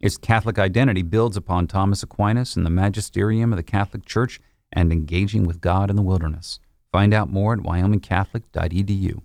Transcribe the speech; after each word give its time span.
Its 0.00 0.16
Catholic 0.16 0.58
identity 0.58 1.02
builds 1.02 1.36
upon 1.36 1.66
Thomas 1.66 2.02
Aquinas 2.02 2.56
and 2.56 2.66
the 2.66 2.70
magisterium 2.70 3.52
of 3.52 3.56
the 3.56 3.62
Catholic 3.62 4.04
Church 4.04 4.40
and 4.72 4.92
engaging 4.92 5.44
with 5.44 5.60
God 5.60 5.90
in 5.90 5.96
the 5.96 6.02
wilderness. 6.02 6.58
Find 6.92 7.14
out 7.14 7.30
more 7.30 7.54
at 7.54 7.60
wyomingcatholic.edu. 7.60 9.22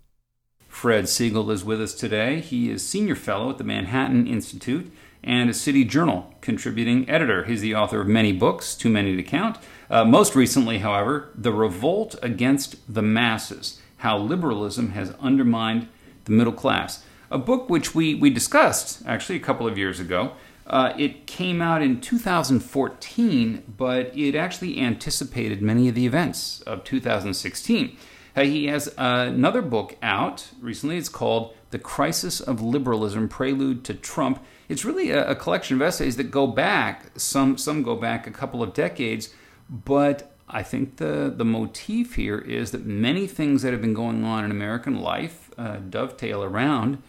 Fred 0.68 1.10
Siegel 1.10 1.52
is 1.52 1.66
with 1.66 1.82
us 1.82 1.94
today. 1.94 2.40
He 2.40 2.70
is 2.70 2.88
senior 2.88 3.16
fellow 3.16 3.50
at 3.50 3.58
the 3.58 3.64
Manhattan 3.64 4.28
Institute 4.28 4.92
and 5.24 5.50
a 5.50 5.54
City 5.54 5.84
Journal 5.84 6.34
contributing 6.42 7.10
editor. 7.10 7.44
He's 7.44 7.62
the 7.62 7.76
author 7.76 8.02
of 8.02 8.08
many 8.08 8.32
books, 8.32 8.76
too 8.76 8.90
many 8.90 9.16
to 9.16 9.24
count. 9.24 9.58
Uh, 9.90 10.06
most 10.06 10.36
recently, 10.36 10.78
however, 10.78 11.30
The 11.36 11.52
Revolt 11.52 12.16
Against 12.22 12.78
the 12.94 13.02
Masses 13.02 13.82
How 13.98 14.18
Liberalism 14.18 14.92
Has 14.92 15.14
Undermined 15.20 15.88
the 16.26 16.32
Middle 16.32 16.54
Class, 16.54 17.04
a 17.32 17.38
book 17.38 17.70
which 17.70 17.94
we, 17.94 18.16
we 18.16 18.30
discussed 18.30 19.04
actually 19.06 19.36
a 19.36 19.42
couple 19.42 19.68
of 19.68 19.78
years 19.78 20.00
ago. 20.00 20.34
Uh, 20.70 20.94
it 20.98 21.26
came 21.26 21.62
out 21.62 21.82
in 21.82 22.00
2014, 22.00 23.64
but 23.76 24.16
it 24.18 24.36
actually 24.36 24.80
anticipated 24.80 25.62
many 25.62 25.90
of 25.90 25.96
the 25.96 26.06
events 26.06 26.62
of 26.62 26.84
2016. 26.84 27.98
Uh, 28.36 28.44
he 28.44 28.68
has 28.68 28.94
another 28.98 29.62
book 29.62 29.98
out 30.02 30.50
recently. 30.62 30.98
It's 30.98 31.10
called 31.10 31.56
The 31.72 31.80
Crisis 31.80 32.40
of 32.40 32.62
Liberalism 32.62 33.28
Prelude 33.28 33.84
to 33.86 33.94
Trump 33.94 34.44
it's 34.70 34.86
really 34.86 35.10
a, 35.10 35.32
a 35.32 35.36
collection 35.36 35.76
of 35.76 35.82
essays 35.82 36.16
that 36.18 36.26
go 36.26 36.48
back. 36.48 37.12
Some 37.18 37.58
some 37.58 37.84
go 37.84 37.96
back 37.96 38.28
a 38.28 38.32
couple 38.32 38.64
of 38.64 38.74
decades, 38.74 39.34
but 39.68 40.32
I 40.48 40.64
think 40.64 40.98
the 40.98 41.34
the 41.36 41.44
motif 41.44 42.16
here 42.16 42.38
is 42.38 42.72
that 42.72 42.86
many 42.86 43.28
things 43.28 43.64
that 43.64 43.74
have 43.74 43.82
been 43.82 43.96
going 43.96 44.24
on 44.24 44.46
in 44.46 44.52
American 44.52 45.02
life 45.02 45.50
uh, 45.58 45.78
dovetail 45.78 46.44
around 46.44 47.02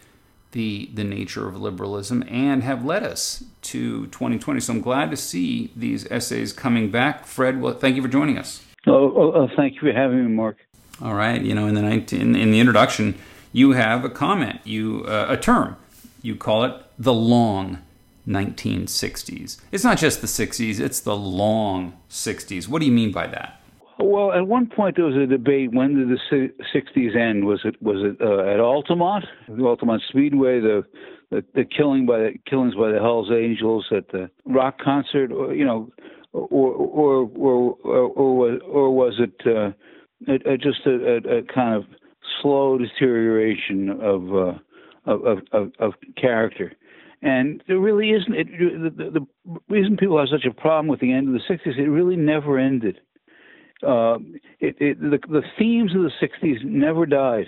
the 0.51 0.89
the 0.93 1.03
nature 1.03 1.47
of 1.47 1.59
liberalism 1.59 2.23
and 2.27 2.63
have 2.63 2.83
led 2.85 3.03
us 3.03 3.43
to 3.63 4.07
2020. 4.07 4.59
So 4.59 4.73
I'm 4.73 4.81
glad 4.81 5.11
to 5.11 5.17
see 5.17 5.71
these 5.75 6.09
essays 6.11 6.53
coming 6.53 6.91
back. 6.91 7.25
Fred, 7.25 7.61
well, 7.61 7.73
thank 7.73 7.95
you 7.95 8.01
for 8.01 8.07
joining 8.07 8.37
us. 8.37 8.63
Oh, 8.87 8.93
oh, 8.93 9.31
oh 9.33 9.47
thank 9.55 9.75
you 9.75 9.79
for 9.81 9.93
having 9.93 10.25
me, 10.25 10.31
Mark. 10.31 10.57
All 11.01 11.13
right, 11.13 11.41
you 11.41 11.55
know, 11.55 11.65
in 11.65 11.73
the 11.73 11.81
19, 11.81 12.35
in 12.35 12.51
the 12.51 12.59
introduction, 12.59 13.17
you 13.51 13.71
have 13.71 14.05
a 14.05 14.09
comment, 14.09 14.59
you 14.63 15.03
uh, 15.07 15.25
a 15.29 15.37
term 15.37 15.77
you 16.21 16.35
call 16.35 16.63
it 16.63 16.73
the 16.97 17.13
long 17.13 17.79
1960s. 18.27 19.59
It's 19.71 19.83
not 19.83 19.97
just 19.97 20.21
the 20.21 20.27
60s, 20.27 20.79
it's 20.79 20.99
the 20.99 21.15
long 21.15 21.97
60s. 22.09 22.67
What 22.67 22.79
do 22.79 22.85
you 22.85 22.91
mean 22.91 23.11
by 23.11 23.27
that? 23.27 23.60
Well, 24.03 24.31
at 24.33 24.47
one 24.47 24.67
point 24.67 24.95
there 24.95 25.05
was 25.05 25.15
a 25.15 25.27
debate. 25.27 25.73
When 25.73 25.95
did 25.95 26.09
the 26.09 26.49
'60s 26.73 27.15
end? 27.15 27.45
Was 27.45 27.61
it 27.63 27.81
was 27.81 27.97
it 28.03 28.21
uh, 28.21 28.51
at 28.51 28.59
Altamont, 28.59 29.25
the 29.47 29.63
Altamont 29.63 30.01
Speedway, 30.09 30.59
the, 30.59 30.83
the 31.29 31.43
the 31.53 31.65
killing 31.65 32.05
by 32.05 32.17
the 32.19 32.33
killings 32.49 32.75
by 32.75 32.91
the 32.91 32.99
Hell's 32.99 33.31
Angels 33.31 33.87
at 33.95 34.07
the 34.09 34.29
rock 34.45 34.79
concert, 34.79 35.31
or 35.31 35.53
you 35.53 35.65
know, 35.65 35.91
or 36.33 36.47
or 36.73 37.29
or 37.35 37.77
or, 37.83 38.07
or, 38.07 38.59
or 38.61 38.95
was 38.95 39.19
it 39.19 39.41
uh, 39.45 39.71
a, 40.27 40.57
just 40.57 40.85
a, 40.85 41.17
a, 41.17 41.41
kind 41.53 41.75
of 41.75 41.85
slow 42.41 42.77
deterioration 42.77 43.89
of 43.89 44.35
uh, 44.35 44.59
of, 45.05 45.39
of, 45.51 45.71
of 45.79 45.93
character. 46.19 46.73
And 47.21 47.63
there 47.67 47.79
really 47.79 48.11
isn't. 48.11 48.33
It, 48.33 48.47
the, 48.97 49.19
the, 49.19 49.27
reason 49.69 49.97
people 49.97 50.17
have 50.17 50.29
such 50.29 50.45
a 50.49 50.53
problem 50.53 50.87
with 50.87 50.99
the 50.99 51.13
end 51.13 51.27
of 51.27 51.33
the 51.33 51.53
'60s, 51.53 51.77
it 51.77 51.89
really 51.89 52.15
never 52.15 52.57
ended. 52.57 52.99
Uh, 53.83 54.17
it, 54.59 54.75
it, 54.79 54.99
the, 54.99 55.19
the 55.27 55.41
themes 55.57 55.91
of 55.95 56.01
the 56.03 56.11
'60s 56.21 56.63
never 56.63 57.05
died. 57.05 57.47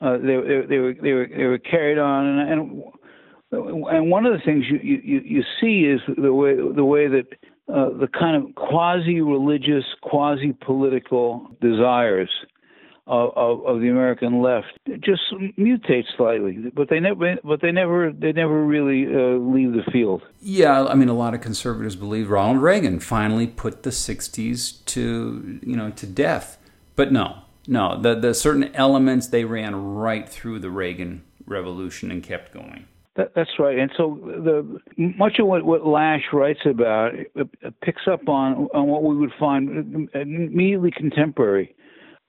Uh, 0.00 0.18
they, 0.18 0.36
they, 0.36 0.66
they, 0.68 0.78
were 0.78 0.94
they 1.02 1.12
were 1.12 1.28
they 1.36 1.44
were 1.44 1.58
carried 1.58 1.98
on, 1.98 2.26
and, 2.26 2.50
and 2.50 2.82
and 3.50 4.10
one 4.10 4.26
of 4.26 4.32
the 4.32 4.44
things 4.44 4.64
you, 4.70 4.78
you, 4.82 5.20
you 5.24 5.42
see 5.60 5.86
is 5.86 6.00
the 6.20 6.32
way 6.32 6.54
the 6.54 6.84
way 6.84 7.08
that 7.08 7.26
uh, 7.68 7.90
the 7.98 8.08
kind 8.08 8.36
of 8.36 8.54
quasi 8.54 9.20
religious, 9.20 9.84
quasi 10.02 10.52
political 10.64 11.48
desires 11.60 12.30
of, 13.08 13.32
of, 13.36 13.66
of, 13.66 13.80
the 13.80 13.88
American 13.88 14.42
left 14.42 14.66
just 15.00 15.22
mutate 15.58 16.04
slightly, 16.16 16.58
but 16.74 16.90
they 16.90 17.00
never, 17.00 17.36
but 17.42 17.62
they 17.62 17.72
never, 17.72 18.12
they 18.12 18.32
never 18.32 18.64
really 18.64 19.06
uh, 19.06 19.38
leave 19.38 19.72
the 19.72 19.82
field. 19.90 20.22
Yeah, 20.40 20.84
I 20.84 20.94
mean, 20.94 21.08
a 21.08 21.14
lot 21.14 21.34
of 21.34 21.40
conservatives 21.40 21.96
believe 21.96 22.30
Ronald 22.30 22.62
Reagan 22.62 23.00
finally 23.00 23.46
put 23.46 23.82
the 23.82 23.90
'60s 23.90 24.84
to, 24.86 25.58
you 25.62 25.76
know, 25.76 25.90
to 25.90 26.06
death, 26.06 26.58
but 26.96 27.10
no, 27.10 27.38
no, 27.66 28.00
the 28.00 28.14
the 28.14 28.34
certain 28.34 28.74
elements 28.74 29.28
they 29.28 29.44
ran 29.44 29.74
right 29.74 30.28
through 30.28 30.58
the 30.58 30.70
Reagan 30.70 31.24
Revolution 31.46 32.10
and 32.10 32.22
kept 32.22 32.52
going. 32.52 32.86
That, 33.16 33.32
that's 33.34 33.58
right, 33.58 33.78
and 33.78 33.90
so 33.96 34.20
the 34.22 34.80
much 34.96 35.38
of 35.38 35.46
what, 35.46 35.64
what 35.64 35.86
Lasch 35.86 36.24
writes 36.32 36.60
about 36.66 37.14
it, 37.14 37.32
it 37.34 37.80
picks 37.80 38.02
up 38.06 38.28
on 38.28 38.68
on 38.74 38.86
what 38.86 39.02
we 39.02 39.16
would 39.16 39.32
find 39.40 40.08
immediately 40.14 40.90
contemporary 40.90 41.74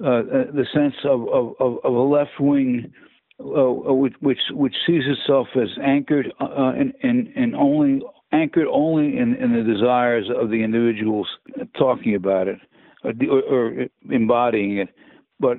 uh, 0.03 0.07
uh, 0.07 0.21
the 0.53 0.65
sense 0.73 0.95
of, 1.03 1.27
of, 1.29 1.77
of 1.83 1.93
a 1.93 1.99
left 1.99 2.39
wing 2.39 2.93
uh, 3.39 3.93
which, 3.93 4.13
which 4.19 4.39
which 4.51 4.75
sees 4.85 5.03
itself 5.07 5.47
as 5.55 5.69
anchored 5.83 6.33
uh, 6.41 6.73
in, 6.77 6.93
in, 7.03 7.31
in 7.35 7.55
only 7.55 8.01
anchored 8.31 8.67
only 8.69 9.17
in, 9.17 9.35
in 9.35 9.53
the 9.53 9.63
desires 9.63 10.29
of 10.35 10.49
the 10.49 10.63
individuals 10.63 11.27
talking 11.77 12.15
about 12.15 12.47
it 12.47 12.59
or, 13.03 13.41
or 13.43 13.85
embodying 14.09 14.77
it, 14.77 14.89
but 15.39 15.57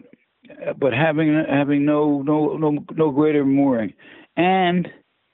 but 0.79 0.93
having 0.93 1.45
having 1.49 1.85
no 1.85 2.23
no 2.23 2.57
no 2.57 2.85
no 2.95 3.11
greater 3.11 3.45
mooring 3.45 3.93
and 4.37 4.89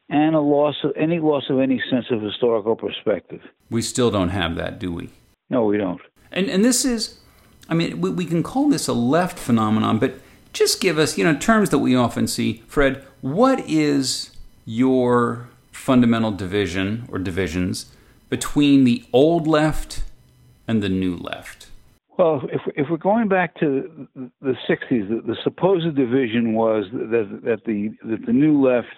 and 0.09 0.35
a 0.35 0.41
loss 0.41 0.77
of 0.85 0.93
any 0.97 1.19
loss 1.19 1.45
of 1.51 1.59
any 1.59 1.83
sense 1.91 2.07
of 2.11 2.23
historical 2.23 2.77
perspective. 2.77 3.41
We 3.71 3.83
still 3.83 4.11
don't 4.11 4.29
have 4.29 4.55
that, 4.57 4.79
do 4.79 4.93
we? 4.93 5.11
No, 5.51 5.65
we 5.65 5.79
don't. 5.79 6.01
And 6.31 6.49
and 6.49 6.65
this 6.65 6.85
is 6.85 7.21
I 7.69 7.75
mean, 7.75 8.01
we, 8.01 8.11
we 8.11 8.25
can 8.25 8.43
call 8.43 8.69
this 8.69 8.89
a 8.89 8.93
left 8.93 9.39
phenomenon, 9.39 9.99
but 9.99 10.21
just 10.53 10.81
give 10.81 10.99
us, 10.99 11.19
you 11.19 11.25
know, 11.25 11.37
terms 11.37 11.71
that 11.71 11.79
we 11.79 11.95
often 11.95 12.27
see. 12.27 12.63
Fred, 12.67 13.05
what 13.21 13.61
is 13.69 14.31
your 14.65 15.49
fundamental 15.73 16.33
division 16.33 17.09
or 17.11 17.19
divisions 17.19 17.87
between 18.29 18.85
the 18.85 19.05
old 19.13 19.47
left 19.47 20.03
and 20.67 20.83
the 20.83 20.89
new 20.89 21.17
left? 21.17 21.69
Well, 22.19 22.43
if, 22.51 22.63
if 22.75 22.87
we're 22.91 22.97
going 22.97 23.29
back 23.29 23.55
to 23.61 24.09
the 24.15 24.55
60s, 24.69 25.09
the, 25.09 25.23
the 25.27 25.37
supposed 25.45 25.95
division 25.95 26.55
was 26.55 26.87
that, 26.93 27.41
that 27.45 27.65
the 27.67 27.91
that 28.09 28.25
the 28.25 28.33
new 28.33 28.63
left 28.63 28.89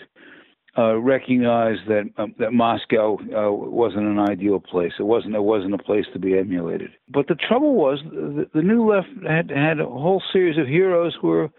uh, 0.79 0.97
recognized 0.97 1.81
that 1.89 2.05
um, 2.19 2.35
that 2.39 2.53
Moscow 2.53 3.19
uh, 3.19 3.51
wasn't 3.53 4.07
an 4.07 4.21
ideal 4.21 4.61
place. 4.61 4.93
It 4.99 5.03
wasn't. 5.03 5.35
It 5.35 5.43
wasn't 5.43 5.75
a 5.75 5.79
place 5.79 6.07
to 6.13 6.19
be 6.21 6.39
emulated. 6.39 6.91
But 7.09 7.27
the 7.27 7.35
trouble 7.35 7.75
was, 7.75 7.99
the, 8.05 8.47
the 8.55 8.63
new 8.63 8.89
left 8.89 9.09
had 9.27 9.51
had 9.51 9.81
a 9.81 9.87
whole 9.87 10.23
series 10.33 10.57
of 10.57 10.69
heroes 10.69 11.17
who 11.21 11.29
were 11.29 11.51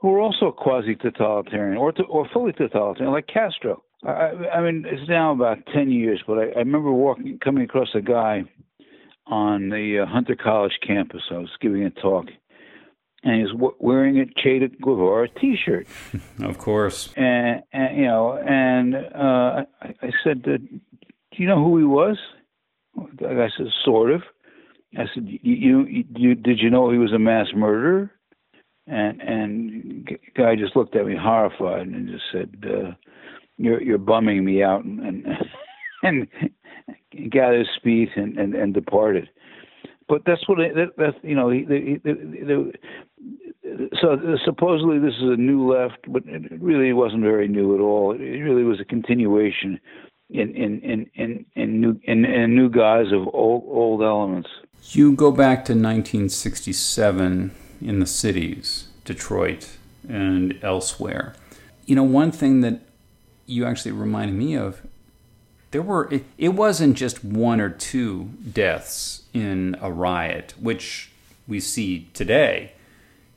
who 0.00 0.08
were 0.08 0.20
also 0.20 0.50
quasi 0.50 0.96
totalitarian 0.96 1.76
or 1.76 1.92
to, 1.92 2.02
or 2.04 2.26
fully 2.32 2.52
totalitarian, 2.52 3.12
like 3.12 3.26
Castro. 3.26 3.82
I, 4.04 4.32
I 4.56 4.62
mean, 4.62 4.84
it's 4.86 5.08
now 5.08 5.32
about 5.32 5.58
ten 5.74 5.90
years, 5.90 6.22
but 6.26 6.38
I, 6.38 6.44
I 6.56 6.58
remember 6.58 6.90
walking, 6.90 7.38
coming 7.44 7.64
across 7.64 7.88
a 7.94 8.00
guy 8.00 8.42
on 9.26 9.68
the 9.68 10.00
uh, 10.02 10.06
Hunter 10.06 10.34
College 10.34 10.72
campus. 10.86 11.22
I 11.30 11.38
was 11.38 11.50
giving 11.60 11.84
a 11.84 11.90
talk, 11.90 12.26
and 13.22 13.40
he's 13.40 13.70
wearing 13.78 14.18
a 14.18 14.26
Che 14.26 14.68
Guevara 14.80 15.28
T-shirt. 15.28 15.86
of 16.42 16.58
course. 16.58 17.12
And, 17.16 17.62
and 17.72 17.96
you 17.96 18.06
know, 18.06 18.36
and 18.36 18.94
uh, 18.94 19.64
I, 19.80 19.94
I 20.02 20.10
said, 20.24 20.42
"Do 20.42 20.58
you 21.36 21.46
know 21.46 21.62
who 21.62 21.78
he 21.78 21.84
was?" 21.84 22.18
The 22.96 23.28
guy 23.28 23.48
says, 23.56 23.68
"Sort 23.84 24.10
of." 24.10 24.22
I 24.96 25.04
said, 25.14 25.26
you, 25.26 25.86
you, 25.86 26.04
you 26.14 26.34
did 26.34 26.58
you 26.60 26.68
know 26.68 26.90
he 26.90 26.98
was 26.98 27.12
a 27.12 27.18
mass 27.18 27.46
murderer? 27.54 28.10
And 28.86 29.22
and 29.22 30.08
guy 30.36 30.56
just 30.56 30.76
looked 30.76 30.96
at 30.96 31.06
me 31.06 31.16
horrified 31.18 31.86
and 31.86 32.08
just 32.08 32.24
said, 32.32 32.64
uh, 32.66 32.90
"You're 33.56 33.80
you're 33.80 33.98
bumming 33.98 34.44
me 34.44 34.62
out," 34.62 34.84
and 34.84 35.00
and, 35.00 35.26
and 37.12 37.32
got 37.32 37.54
his 37.54 37.68
speed 37.76 38.08
and, 38.16 38.36
and 38.36 38.54
and 38.54 38.74
departed. 38.74 39.28
But 40.08 40.22
that's 40.26 40.46
what 40.48 40.60
it, 40.60 40.74
that, 40.74 40.88
that's 40.98 41.16
you 41.22 41.34
know 41.34 41.48
he, 41.48 41.64
the, 41.64 42.00
the, 42.04 42.12
the, 42.44 42.72
so 44.00 44.18
supposedly 44.44 44.98
this 44.98 45.14
is 45.14 45.22
a 45.22 45.36
new 45.36 45.70
left, 45.70 45.98
but 46.08 46.22
it 46.26 46.60
really 46.60 46.92
wasn't 46.92 47.22
very 47.22 47.48
new 47.48 47.74
at 47.74 47.80
all. 47.80 48.12
It 48.12 48.18
really 48.18 48.64
was 48.64 48.80
a 48.80 48.84
continuation 48.84 49.80
in 50.30 50.54
in 50.54 50.80
in 50.80 51.10
in, 51.14 51.46
in 51.54 51.80
new 51.80 52.00
in, 52.04 52.24
in 52.24 52.54
new 52.54 52.70
guise 52.70 53.12
of 53.12 53.28
old 53.34 53.64
old 53.66 54.02
elements. 54.02 54.48
You 54.90 55.12
go 55.12 55.30
back 55.30 55.64
to 55.66 55.72
1967 55.72 57.52
in 57.80 58.00
the 58.00 58.06
cities, 58.06 58.88
Detroit 59.04 59.76
and 60.08 60.58
elsewhere. 60.62 61.34
You 61.86 61.94
know, 61.96 62.02
one 62.02 62.32
thing 62.32 62.60
that 62.62 62.80
you 63.46 63.64
actually 63.64 63.92
reminded 63.92 64.34
me 64.34 64.56
of 64.56 64.82
there 65.70 65.82
were 65.82 66.12
it, 66.12 66.24
it 66.38 66.50
wasn't 66.50 66.96
just 66.96 67.24
one 67.24 67.60
or 67.60 67.70
two 67.70 68.30
deaths 68.50 69.22
in 69.32 69.76
a 69.80 69.90
riot 69.90 70.54
which 70.60 71.10
we 71.46 71.60
see 71.60 72.08
today 72.14 72.72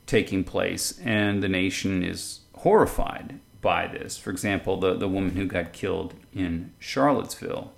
taking 0.05 0.43
place 0.43 0.99
and 1.03 1.41
the 1.41 1.49
nation 1.49 2.03
is 2.03 2.41
horrified 2.57 3.39
by 3.61 3.87
this 3.87 4.17
for 4.17 4.29
example 4.29 4.77
the, 4.79 4.95
the 4.95 5.07
woman 5.07 5.35
who 5.35 5.45
got 5.45 5.73
killed 5.73 6.13
in 6.33 6.71
charlottesville 6.79 7.73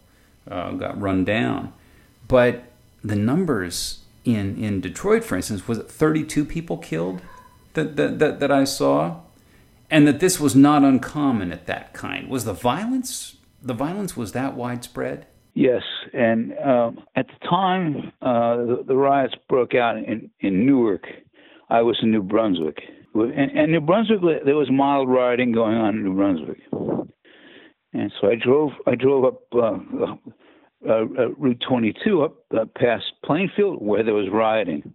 uh, 0.50 0.71
got 0.71 1.00
run 1.00 1.24
down 1.24 1.74
but 2.27 2.63
the 3.03 3.15
numbers 3.15 4.00
in 4.27 4.62
in 4.62 4.81
Detroit, 4.81 5.24
for 5.24 5.35
instance, 5.35 5.68
was 5.68 5.77
it 5.77 5.89
32 5.89 6.45
people 6.45 6.77
killed 6.77 7.21
that 7.74 7.95
that 7.95 8.19
that, 8.19 8.39
that 8.39 8.51
I 8.51 8.65
saw, 8.65 9.21
and 9.89 10.07
that 10.07 10.19
this 10.19 10.39
was 10.39 10.56
not 10.56 10.83
uncommon 10.83 11.51
at 11.51 11.65
that 11.68 11.94
kind. 11.94 12.29
Was 12.29 12.45
the 12.45 12.53
violence 12.53 13.38
the 13.62 13.74
violence 13.74 14.15
was 14.18 14.33
that 14.33 14.56
widespread? 14.56 15.25
Yes, 15.53 15.81
and 16.13 16.56
um, 16.59 17.00
at 17.15 17.27
the 17.27 17.47
time 17.47 18.12
uh, 18.21 18.57
the, 18.57 18.83
the, 18.88 18.95
riots 18.95 19.33
broke 19.50 19.74
out 19.74 19.97
in 19.97 20.29
in 20.41 20.65
Newark. 20.65 21.07
I 21.69 21.81
was 21.81 21.97
in 22.01 22.11
New 22.11 22.23
Brunswick, 22.23 22.77
and, 23.13 23.51
and 23.51 23.71
New 23.71 23.81
Brunswick 23.81 24.19
there 24.45 24.55
was 24.55 24.69
mild 24.71 25.09
rioting 25.09 25.51
going 25.51 25.75
on 25.75 25.95
in 25.95 26.03
New 26.03 26.15
Brunswick, 26.15 26.59
and 27.93 28.11
so 28.19 28.27
I 28.27 28.35
drove 28.35 28.71
I 28.85 28.95
drove 28.95 29.25
up. 29.25 29.41
Uh, 29.53 30.15
uh, 30.87 31.05
uh, 31.17 31.29
Route 31.37 31.61
22 31.67 32.21
up 32.21 32.37
uh, 32.55 32.65
past 32.77 33.03
Plainfield 33.25 33.83
where 33.83 34.03
there 34.03 34.13
was 34.13 34.27
rioting. 34.31 34.93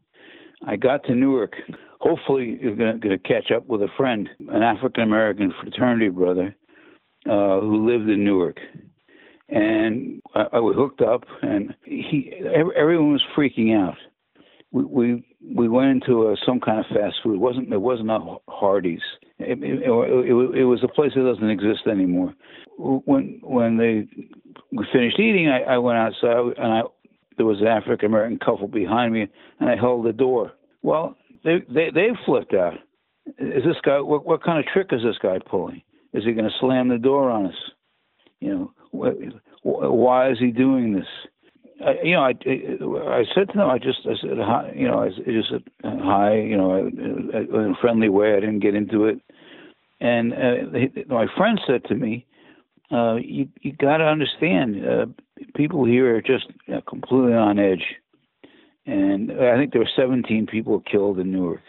I 0.66 0.76
got 0.76 1.04
to 1.04 1.14
Newark. 1.14 1.54
Hopefully, 2.00 2.58
you're 2.60 2.76
going 2.76 3.00
to 3.00 3.18
catch 3.18 3.50
up 3.54 3.66
with 3.66 3.82
a 3.82 3.88
friend, 3.96 4.28
an 4.48 4.62
African 4.62 5.02
American 5.02 5.52
fraternity 5.60 6.08
brother 6.08 6.54
uh, 7.26 7.60
who 7.60 7.86
lived 7.88 8.08
in 8.08 8.24
Newark. 8.24 8.58
And 9.48 10.22
I, 10.34 10.46
I 10.54 10.60
was 10.60 10.76
hooked 10.76 11.02
up, 11.02 11.24
and 11.42 11.74
he 11.84 12.32
everyone 12.54 13.12
was 13.12 13.22
freaking 13.36 13.76
out. 13.76 13.96
We 14.72 14.84
we, 14.84 15.36
we 15.54 15.68
went 15.68 15.90
into 15.90 16.28
a, 16.28 16.36
some 16.46 16.60
kind 16.60 16.80
of 16.80 16.86
fast 16.86 17.16
food. 17.22 17.34
It 17.34 17.40
wasn't 17.40 17.72
it 17.72 17.80
wasn't 17.80 18.10
a 18.10 18.36
Hardee's. 18.48 19.02
It, 19.38 19.62
it, 19.62 19.82
it, 19.82 20.60
it 20.60 20.64
was 20.64 20.82
a 20.82 20.88
place 20.88 21.12
that 21.14 21.22
doesn't 21.22 21.50
exist 21.50 21.86
anymore. 21.86 22.34
When 22.78 23.40
when 23.42 23.76
they 23.76 24.08
finished 24.92 25.18
eating, 25.18 25.48
I, 25.48 25.74
I 25.74 25.78
went 25.78 25.98
outside 25.98 26.58
and 26.58 26.72
I 26.72 26.82
there 27.36 27.46
was 27.46 27.60
an 27.60 27.66
African 27.66 28.06
American 28.06 28.38
couple 28.38 28.68
behind 28.68 29.12
me, 29.12 29.26
and 29.60 29.68
I 29.68 29.76
held 29.76 30.06
the 30.06 30.12
door. 30.12 30.52
Well, 30.82 31.16
they 31.44 31.58
they 31.68 31.90
they 31.94 32.08
flipped 32.24 32.54
out. 32.54 32.74
Is 33.38 33.64
this 33.64 33.76
guy? 33.84 34.00
What 34.00 34.26
what 34.26 34.42
kind 34.42 34.58
of 34.58 34.72
trick 34.72 34.88
is 34.92 35.02
this 35.02 35.18
guy 35.22 35.38
pulling? 35.44 35.82
Is 36.12 36.24
he 36.24 36.32
going 36.32 36.48
to 36.48 36.56
slam 36.60 36.88
the 36.88 36.98
door 36.98 37.30
on 37.30 37.46
us? 37.46 37.54
You 38.40 38.50
know, 38.50 38.72
what, 38.90 39.14
why 39.62 40.30
is 40.30 40.38
he 40.38 40.50
doing 40.50 40.92
this? 40.92 41.06
I, 41.84 41.94
you 42.04 42.14
know, 42.14 42.22
I, 42.22 43.20
I 43.20 43.24
said 43.34 43.48
to 43.48 43.58
them, 43.58 43.70
I 43.70 43.78
just, 43.78 44.00
I 44.04 44.14
said, 44.20 44.38
hi, 44.38 44.72
you 44.74 44.86
know, 44.86 45.00
I 45.02 45.08
just 45.08 45.50
said 45.50 45.64
hi, 45.82 46.36
you 46.36 46.56
know, 46.56 46.76
in 46.78 47.74
a 47.76 47.80
friendly 47.80 48.08
way. 48.08 48.34
I 48.36 48.40
didn't 48.40 48.60
get 48.60 48.74
into 48.74 49.06
it. 49.06 49.18
And 50.00 50.32
uh, 50.32 50.88
my 51.08 51.26
friend 51.36 51.60
said 51.66 51.84
to 51.84 51.94
me, 51.94 52.26
uh, 52.90 53.14
you 53.14 53.48
you 53.62 53.72
got 53.72 53.98
to 53.98 54.04
understand, 54.04 54.86
uh, 54.86 55.06
people 55.54 55.84
here 55.84 56.16
are 56.16 56.20
just 56.20 56.46
uh, 56.72 56.80
completely 56.86 57.32
on 57.32 57.58
edge, 57.58 57.84
and 58.84 59.32
I 59.32 59.56
think 59.56 59.72
there 59.72 59.80
were 59.80 59.88
17 59.96 60.46
people 60.46 60.80
killed 60.80 61.18
in 61.18 61.32
Newark. 61.32 61.62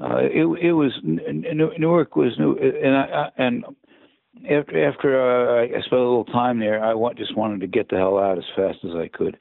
Uh, 0.00 0.20
it 0.22 0.46
it 0.62 0.72
was 0.72 0.92
Newark 1.04 2.16
was 2.16 2.38
new, 2.38 2.56
and 2.56 2.96
I, 2.96 3.30
and 3.36 3.64
after 4.50 4.88
after 4.88 5.20
uh, 5.20 5.64
I 5.64 5.80
spent 5.80 5.92
a 5.92 5.96
little 5.96 6.24
time 6.24 6.58
there, 6.58 6.82
I 6.82 6.94
want, 6.94 7.18
just 7.18 7.36
wanted 7.36 7.60
to 7.60 7.66
get 7.66 7.88
the 7.88 7.96
hell 7.96 8.18
out 8.18 8.38
as 8.38 8.44
fast 8.56 8.78
as 8.84 8.92
I 8.94 9.08
could, 9.08 9.38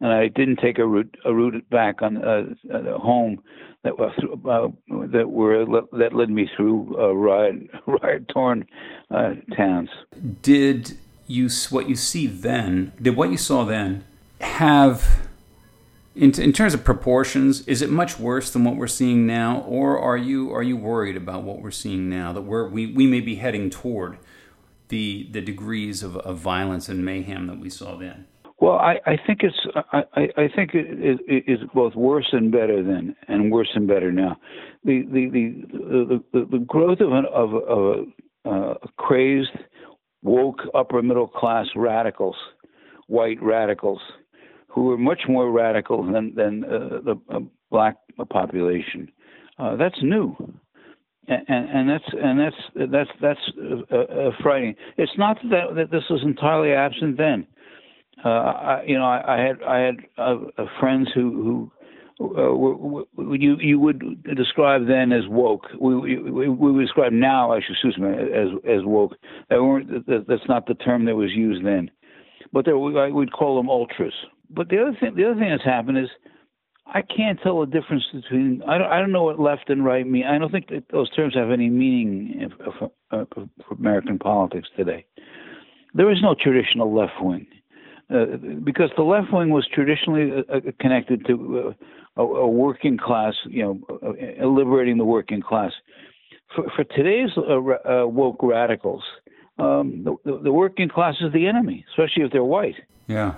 and 0.00 0.12
I 0.12 0.28
didn't 0.28 0.60
take 0.60 0.78
a 0.78 0.86
route 0.86 1.16
a 1.24 1.34
route 1.34 1.68
back 1.70 2.02
on 2.02 2.16
uh, 2.16 2.44
home 2.98 3.42
that 3.84 3.98
was 3.98 4.12
uh, 4.46 4.68
that 5.12 5.30
were 5.30 5.64
that 5.92 6.12
led 6.14 6.30
me 6.30 6.48
through 6.56 6.96
uh, 6.98 7.12
riot 7.14 7.70
riot 7.86 8.28
torn 8.28 8.66
uh, 9.10 9.34
towns. 9.56 9.88
Did 10.42 10.96
you 11.26 11.48
what 11.70 11.88
you 11.88 11.96
see 11.96 12.26
then? 12.26 12.92
Did 13.00 13.16
what 13.16 13.30
you 13.30 13.36
saw 13.36 13.64
then 13.64 14.04
have? 14.40 15.26
In, 16.16 16.38
in 16.40 16.52
terms 16.52 16.74
of 16.74 16.84
proportions, 16.84 17.66
is 17.68 17.82
it 17.82 17.88
much 17.88 18.18
worse 18.18 18.50
than 18.50 18.64
what 18.64 18.74
we're 18.74 18.88
seeing 18.88 19.28
now, 19.28 19.60
or 19.60 19.98
are 19.98 20.16
you 20.16 20.52
are 20.52 20.62
you 20.62 20.76
worried 20.76 21.16
about 21.16 21.44
what 21.44 21.62
we're 21.62 21.70
seeing 21.70 22.10
now 22.10 22.32
that 22.32 22.42
we're, 22.42 22.68
we 22.68 22.86
we 22.86 23.06
may 23.06 23.20
be 23.20 23.36
heading 23.36 23.70
toward 23.70 24.18
the 24.90 25.28
the 25.32 25.40
degrees 25.40 26.02
of, 26.02 26.16
of 26.18 26.38
violence 26.38 26.88
and 26.88 27.04
mayhem 27.04 27.46
that 27.46 27.58
we 27.58 27.70
saw 27.70 27.96
then? 27.96 28.26
Well, 28.60 28.74
I, 28.74 28.96
I 29.06 29.16
think 29.26 29.40
it's 29.42 29.56
I, 29.92 30.02
I 30.36 30.48
think 30.54 30.74
it, 30.74 31.18
it 31.26 31.44
is 31.46 31.60
both 31.74 31.94
worse 31.94 32.28
and 32.32 32.52
better 32.52 32.82
then, 32.82 33.16
and 33.26 33.50
worse 33.50 33.70
and 33.74 33.88
better 33.88 34.12
now. 34.12 34.36
The 34.84 35.02
the 35.10 35.30
the 35.32 36.22
the, 36.32 36.46
the 36.50 36.58
growth 36.58 37.00
of 37.00 37.12
an, 37.12 37.24
of, 37.32 37.54
of 37.54 38.06
a, 38.44 38.50
uh, 38.50 38.74
crazed, 38.98 39.56
woke 40.22 40.60
upper 40.74 41.00
middle 41.00 41.28
class 41.28 41.66
radicals, 41.74 42.36
white 43.06 43.42
radicals, 43.42 44.00
who 44.68 44.90
are 44.92 44.98
much 44.98 45.22
more 45.26 45.50
radical 45.50 46.04
than 46.04 46.34
than 46.34 46.64
uh, 46.64 47.00
the 47.02 47.14
uh, 47.34 47.40
black 47.70 47.96
population. 48.28 49.10
Uh, 49.58 49.76
that's 49.76 50.02
new. 50.02 50.36
And, 51.30 51.68
and, 51.70 51.88
that's 51.88 52.04
and 52.20 52.40
that's 52.40 52.90
that's 52.92 53.10
that's 53.22 53.40
uh, 53.92 53.96
uh, 53.96 54.30
frightening. 54.42 54.74
It's 54.96 55.12
not 55.16 55.38
that 55.44 55.76
that 55.76 55.90
this 55.92 56.02
was 56.10 56.22
entirely 56.24 56.72
absent 56.72 57.16
then 57.16 57.46
uh, 58.24 58.28
I, 58.28 58.84
you 58.86 58.98
know, 58.98 59.04
I, 59.04 59.36
I 59.36 59.40
had 59.40 59.62
I 59.62 59.78
had 59.78 59.94
uh, 60.18 60.64
friends 60.78 61.08
who 61.14 61.70
who 62.18 62.26
uh, 62.36 62.54
were, 62.54 62.76
were, 62.76 63.36
you 63.36 63.56
you 63.58 63.78
would 63.78 64.22
describe 64.36 64.86
then 64.86 65.12
as 65.12 65.26
woke. 65.28 65.66
We 65.80 66.18
we, 66.18 66.48
we 66.48 66.84
describe 66.84 67.12
now, 67.12 67.52
I 67.52 67.60
should 67.60 67.72
excuse 67.72 67.96
me, 67.98 68.08
as 68.08 68.48
as 68.68 68.84
woke. 68.84 69.12
That 69.48 69.62
weren't 69.62 70.06
that's 70.06 70.48
not 70.48 70.66
the 70.66 70.74
term 70.74 71.06
that 71.06 71.16
was 71.16 71.30
used 71.30 71.64
then, 71.64 71.90
but 72.52 72.64
there 72.64 72.78
we 72.78 73.12
would 73.12 73.32
call 73.32 73.56
them 73.56 73.70
ultras. 73.70 74.14
But 74.50 74.68
the 74.68 74.82
other 74.82 74.96
thing 75.00 75.14
the 75.16 75.30
other 75.30 75.40
thing 75.40 75.50
that's 75.50 75.64
happened 75.64 75.98
is 75.98 76.10
I 76.92 77.02
can't 77.02 77.38
tell 77.42 77.60
the 77.60 77.66
difference 77.66 78.04
between 78.12 78.62
I 78.66 78.78
don't 78.78 78.90
I 78.90 78.98
don't 78.98 79.12
know 79.12 79.22
what 79.22 79.38
left 79.38 79.70
and 79.70 79.84
right 79.84 80.06
mean. 80.06 80.24
I 80.24 80.38
don't 80.38 80.50
think 80.50 80.68
that 80.68 80.84
those 80.90 81.10
terms 81.10 81.34
have 81.34 81.50
any 81.50 81.68
meaning 81.68 82.50
for, 82.78 82.90
for 83.10 83.48
American 83.78 84.18
politics 84.18 84.68
today. 84.76 85.04
There 85.94 86.10
is 86.10 86.18
no 86.22 86.34
traditional 86.34 86.94
left 86.94 87.20
wing 87.20 87.46
uh, 88.12 88.36
because 88.64 88.90
the 88.96 89.02
left 89.02 89.32
wing 89.32 89.50
was 89.50 89.68
traditionally 89.72 90.32
uh, 90.32 90.56
uh 90.56 90.60
connected 90.80 91.24
to 91.26 91.74
uh, 92.16 92.22
a, 92.22 92.24
a, 92.24 92.48
working 92.48 92.98
class, 92.98 93.34
you 93.46 93.62
know, 93.62 93.80
uh, 94.02 94.46
liberating 94.46 94.98
the 94.98 95.04
working 95.04 95.40
class. 95.40 95.72
For, 96.54 96.68
for 96.74 96.84
today's 96.84 97.30
woke 97.36 98.42
radicals, 98.42 99.04
um, 99.58 100.04
the, 100.04 100.40
the, 100.42 100.52
working 100.52 100.88
class 100.88 101.16
is 101.20 101.32
the 101.32 101.46
enemy, 101.46 101.84
especially 101.90 102.24
if 102.24 102.32
they're 102.32 102.42
white. 102.42 102.74
Yeah. 103.06 103.34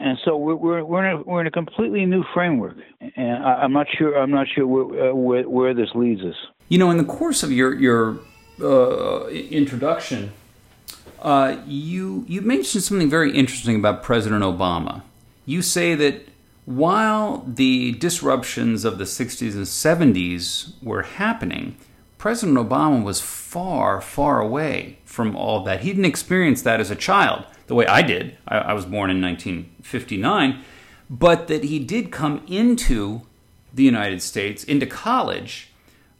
And 0.00 0.18
so 0.24 0.36
we're 0.36 0.56
we're 0.56 0.84
we're 0.84 1.06
in 1.06 1.16
a, 1.16 1.22
we're 1.22 1.40
in 1.40 1.46
a 1.46 1.52
completely 1.52 2.04
new 2.04 2.24
framework, 2.34 2.76
and 3.00 3.44
I, 3.44 3.64
am 3.64 3.72
not 3.72 3.86
sure 3.96 4.18
I'm 4.18 4.30
not 4.30 4.46
sure 4.52 4.66
where, 4.66 5.14
where, 5.14 5.48
where 5.48 5.74
this 5.74 5.88
leads 5.94 6.22
us. 6.22 6.34
You 6.68 6.78
know, 6.78 6.90
in 6.90 6.96
the 6.96 7.04
course 7.04 7.42
of 7.42 7.52
your 7.52 7.74
your 7.74 8.18
introduction 9.30 10.32
uh, 11.24 11.56
you 11.66 12.24
you 12.28 12.42
mentioned 12.42 12.84
something 12.84 13.08
very 13.08 13.32
interesting 13.32 13.76
about 13.76 14.02
President 14.02 14.42
Obama. 14.42 15.02
You 15.46 15.62
say 15.62 15.94
that 15.94 16.28
while 16.66 17.44
the 17.46 17.92
disruptions 17.92 18.84
of 18.84 18.98
the 18.98 19.04
60s 19.04 19.54
and 19.54 19.64
70s 19.66 20.72
were 20.82 21.02
happening, 21.02 21.76
President 22.18 22.58
Obama 22.58 23.02
was 23.02 23.20
far, 23.20 24.00
far 24.00 24.40
away 24.40 24.98
from 25.04 25.34
all 25.36 25.62
that. 25.64 25.80
He 25.80 25.90
didn't 25.90 26.06
experience 26.06 26.62
that 26.62 26.80
as 26.80 26.90
a 26.90 26.96
child, 26.96 27.44
the 27.66 27.74
way 27.74 27.86
I 27.86 28.02
did. 28.02 28.36
I, 28.46 28.58
I 28.58 28.72
was 28.72 28.84
born 28.84 29.10
in 29.10 29.20
1959, 29.20 30.62
but 31.08 31.48
that 31.48 31.64
he 31.64 31.78
did 31.78 32.10
come 32.10 32.42
into 32.46 33.22
the 33.72 33.82
United 33.82 34.22
States, 34.22 34.64
into 34.64 34.86
college, 34.86 35.70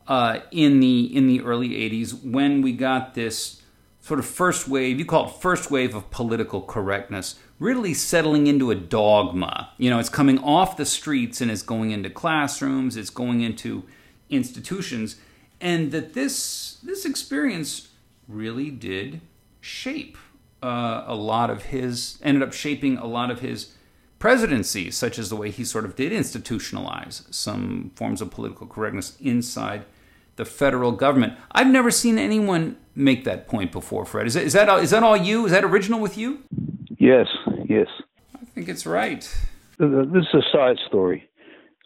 uh, 0.07 0.41
in 0.51 0.81
the 0.81 1.17
in 1.17 1.27
the 1.27 1.41
early 1.41 1.71
'80s 1.71 2.23
when 2.25 2.63
we 2.63 2.73
got 2.73 3.15
this 3.15 3.63
sort 4.01 4.21
of 4.21 4.27
first 4.27 4.69
wave. 4.69 4.99
You 4.99 5.07
call 5.07 5.29
it 5.29 5.35
first 5.41 5.71
wave 5.71 5.95
of 5.95 6.11
political 6.11 6.61
correctness, 6.61 7.37
really 7.59 7.95
settling 7.95 8.47
into 8.47 8.71
a 8.71 8.75
dogma. 8.75 9.71
You 9.79 9.91
know, 9.91 9.99
it's 9.99 10.11
coming 10.11 10.39
off 10.39 10.77
the 10.77 10.85
streets 10.85 11.41
and 11.41 11.51
it's 11.51 11.63
going 11.63 11.91
into 11.91 12.11
classrooms. 12.11 12.97
It's 12.97 13.11
going 13.11 13.41
into 13.41 13.85
institutions, 14.29 15.17
and 15.61 15.91
that 15.93 16.15
this 16.15 16.79
this 16.83 17.05
experience 17.05 17.89
really 18.29 18.71
did 18.71 19.21
shape 19.61 20.19
uh, 20.65 21.05
a 21.07 21.15
lot 21.15 21.51
of 21.51 21.65
his 21.65 22.19
ended 22.23 22.43
up 22.43 22.53
shaping 22.53 22.97
a 22.97 23.07
lot 23.07 23.31
of 23.31 23.41
his 23.41 23.75
presidencies, 24.19 24.97
such 24.97 25.19
as 25.19 25.29
the 25.29 25.37
way 25.37 25.51
he 25.51 25.65
sort 25.65 25.85
of 25.85 25.95
did 25.95 26.11
institutionalize 26.11 27.33
some 27.33 27.91
forms 27.95 28.23
of 28.23 28.31
political 28.31 28.67
correctness 28.67 29.17
inside 29.21 29.85
the 30.37 30.45
federal 30.45 30.93
government. 30.93 31.35
I've 31.53 31.67
never 31.79 31.91
seen 31.91 32.19
anyone 32.19 32.77
make 32.95 33.25
that 33.25 33.47
point 33.47 33.71
before, 33.73 34.05
Fred. 34.07 34.27
Is 34.27 34.35
that, 34.35 34.45
is 34.45 34.53
that, 34.55 34.69
is 34.83 34.91
that 34.91 35.03
all 35.03 35.17
you? 35.17 35.45
Is 35.47 35.53
that 35.53 35.65
original 35.65 36.01
with 36.01 36.17
you? 36.17 36.39
Yes, 36.99 37.27
yes. 37.69 37.89
I 38.35 38.45
think 38.55 38.69
it's 38.69 38.87
right. 38.87 39.23
This 39.79 40.25
is 40.33 40.35
a 40.35 40.43
side 40.53 40.79
story. 40.89 41.29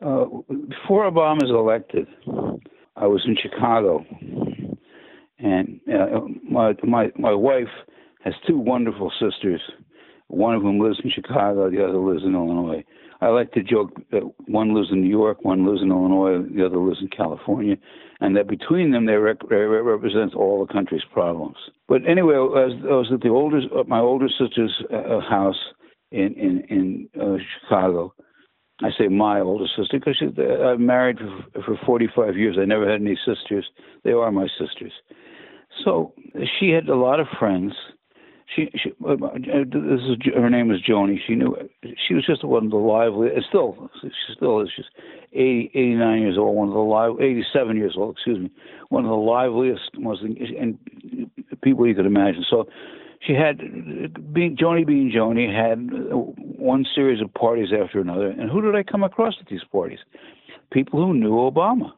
Uh, 0.00 0.26
before 0.68 1.10
Obama 1.10 1.42
was 1.42 1.50
elected, 1.50 2.06
I 2.94 3.06
was 3.06 3.22
in 3.26 3.36
Chicago, 3.42 4.04
and 5.38 5.80
uh, 5.92 6.20
my 6.48 6.74
my 6.84 7.10
my 7.16 7.34
wife 7.34 7.74
has 8.28 8.40
two 8.46 8.58
wonderful 8.58 9.10
sisters. 9.20 9.60
One 10.28 10.54
of 10.54 10.62
them 10.62 10.78
lives 10.78 11.00
in 11.02 11.10
Chicago, 11.10 11.70
the 11.70 11.82
other 11.82 11.98
lives 11.98 12.22
in 12.24 12.34
Illinois. 12.34 12.84
I 13.20 13.28
like 13.28 13.52
to 13.52 13.62
joke 13.62 13.90
that 14.12 14.22
one 14.46 14.74
lives 14.74 14.90
in 14.92 15.00
New 15.00 15.08
York, 15.08 15.44
one 15.44 15.66
lives 15.66 15.82
in 15.82 15.90
Illinois, 15.90 16.42
the 16.54 16.66
other 16.66 16.76
lives 16.76 17.00
in 17.00 17.08
California, 17.08 17.76
and 18.20 18.36
that 18.36 18.46
between 18.46 18.92
them 18.92 19.06
they, 19.06 19.14
rec- 19.14 19.48
they 19.48 19.56
represent 19.56 20.34
all 20.34 20.64
the 20.64 20.72
country's 20.72 21.02
problems. 21.12 21.56
But 21.88 22.06
anyway, 22.06 22.34
I 22.34 22.38
was, 22.38 22.72
I 22.84 22.94
was 22.94 23.10
at 23.12 23.20
the 23.22 23.30
older, 23.30 23.60
my 23.86 23.98
older 23.98 24.28
sister's 24.28 24.74
uh, 24.92 25.20
house 25.20 25.58
in 26.12 26.34
in 26.34 26.60
in 26.68 27.08
uh, 27.20 27.36
Chicago. 27.60 28.14
I 28.80 28.90
say 28.96 29.08
my 29.08 29.40
older 29.40 29.66
sister 29.76 29.98
because 29.98 30.22
I'm 30.38 30.86
married 30.86 31.18
for, 31.54 31.62
for 31.62 31.78
45 31.84 32.36
years. 32.36 32.56
I 32.60 32.64
never 32.64 32.88
had 32.88 33.00
any 33.00 33.18
sisters. 33.26 33.66
They 34.04 34.12
are 34.12 34.30
my 34.30 34.46
sisters. 34.58 34.92
So 35.84 36.14
she 36.58 36.70
had 36.70 36.88
a 36.88 36.94
lot 36.94 37.18
of 37.18 37.26
friends 37.38 37.72
she, 38.54 38.70
she 38.74 38.92
uh, 39.06 39.16
this 39.34 40.00
is 40.00 40.16
her 40.34 40.48
name 40.48 40.70
is 40.70 40.80
Joni. 40.88 41.18
She 41.26 41.34
knew 41.34 41.56
she 42.06 42.14
was 42.14 42.24
just 42.26 42.44
one 42.44 42.66
of 42.66 42.70
the 42.70 42.76
lively. 42.76 43.28
Still, 43.48 43.90
she 44.02 44.10
still 44.34 44.60
is. 44.60 44.70
She's 44.74 44.86
80, 45.32 45.70
89 45.74 46.20
years 46.20 46.38
old. 46.38 46.56
One 46.56 46.68
of 46.68 46.74
the 46.74 46.80
live, 46.80 47.20
87 47.20 47.76
years 47.76 47.94
old. 47.96 48.16
Excuse 48.16 48.38
me. 48.38 48.50
One 48.88 49.04
of 49.04 49.10
the 49.10 49.16
liveliest, 49.16 49.90
most 49.98 50.22
and 50.22 50.78
people 51.62 51.86
you 51.86 51.94
could 51.94 52.06
imagine. 52.06 52.44
So 52.48 52.68
she 53.26 53.34
had 53.34 53.58
being 54.32 54.56
Joni 54.56 54.86
being 54.86 55.12
Joni 55.14 55.52
had 55.52 55.90
one 56.58 56.86
series 56.94 57.20
of 57.20 57.32
parties 57.34 57.68
after 57.72 58.00
another. 58.00 58.28
And 58.28 58.50
who 58.50 58.62
did 58.62 58.74
I 58.74 58.82
come 58.82 59.04
across 59.04 59.34
at 59.40 59.48
these 59.48 59.64
parties? 59.70 59.98
People 60.72 61.04
who 61.04 61.14
knew 61.14 61.32
Obama 61.32 61.92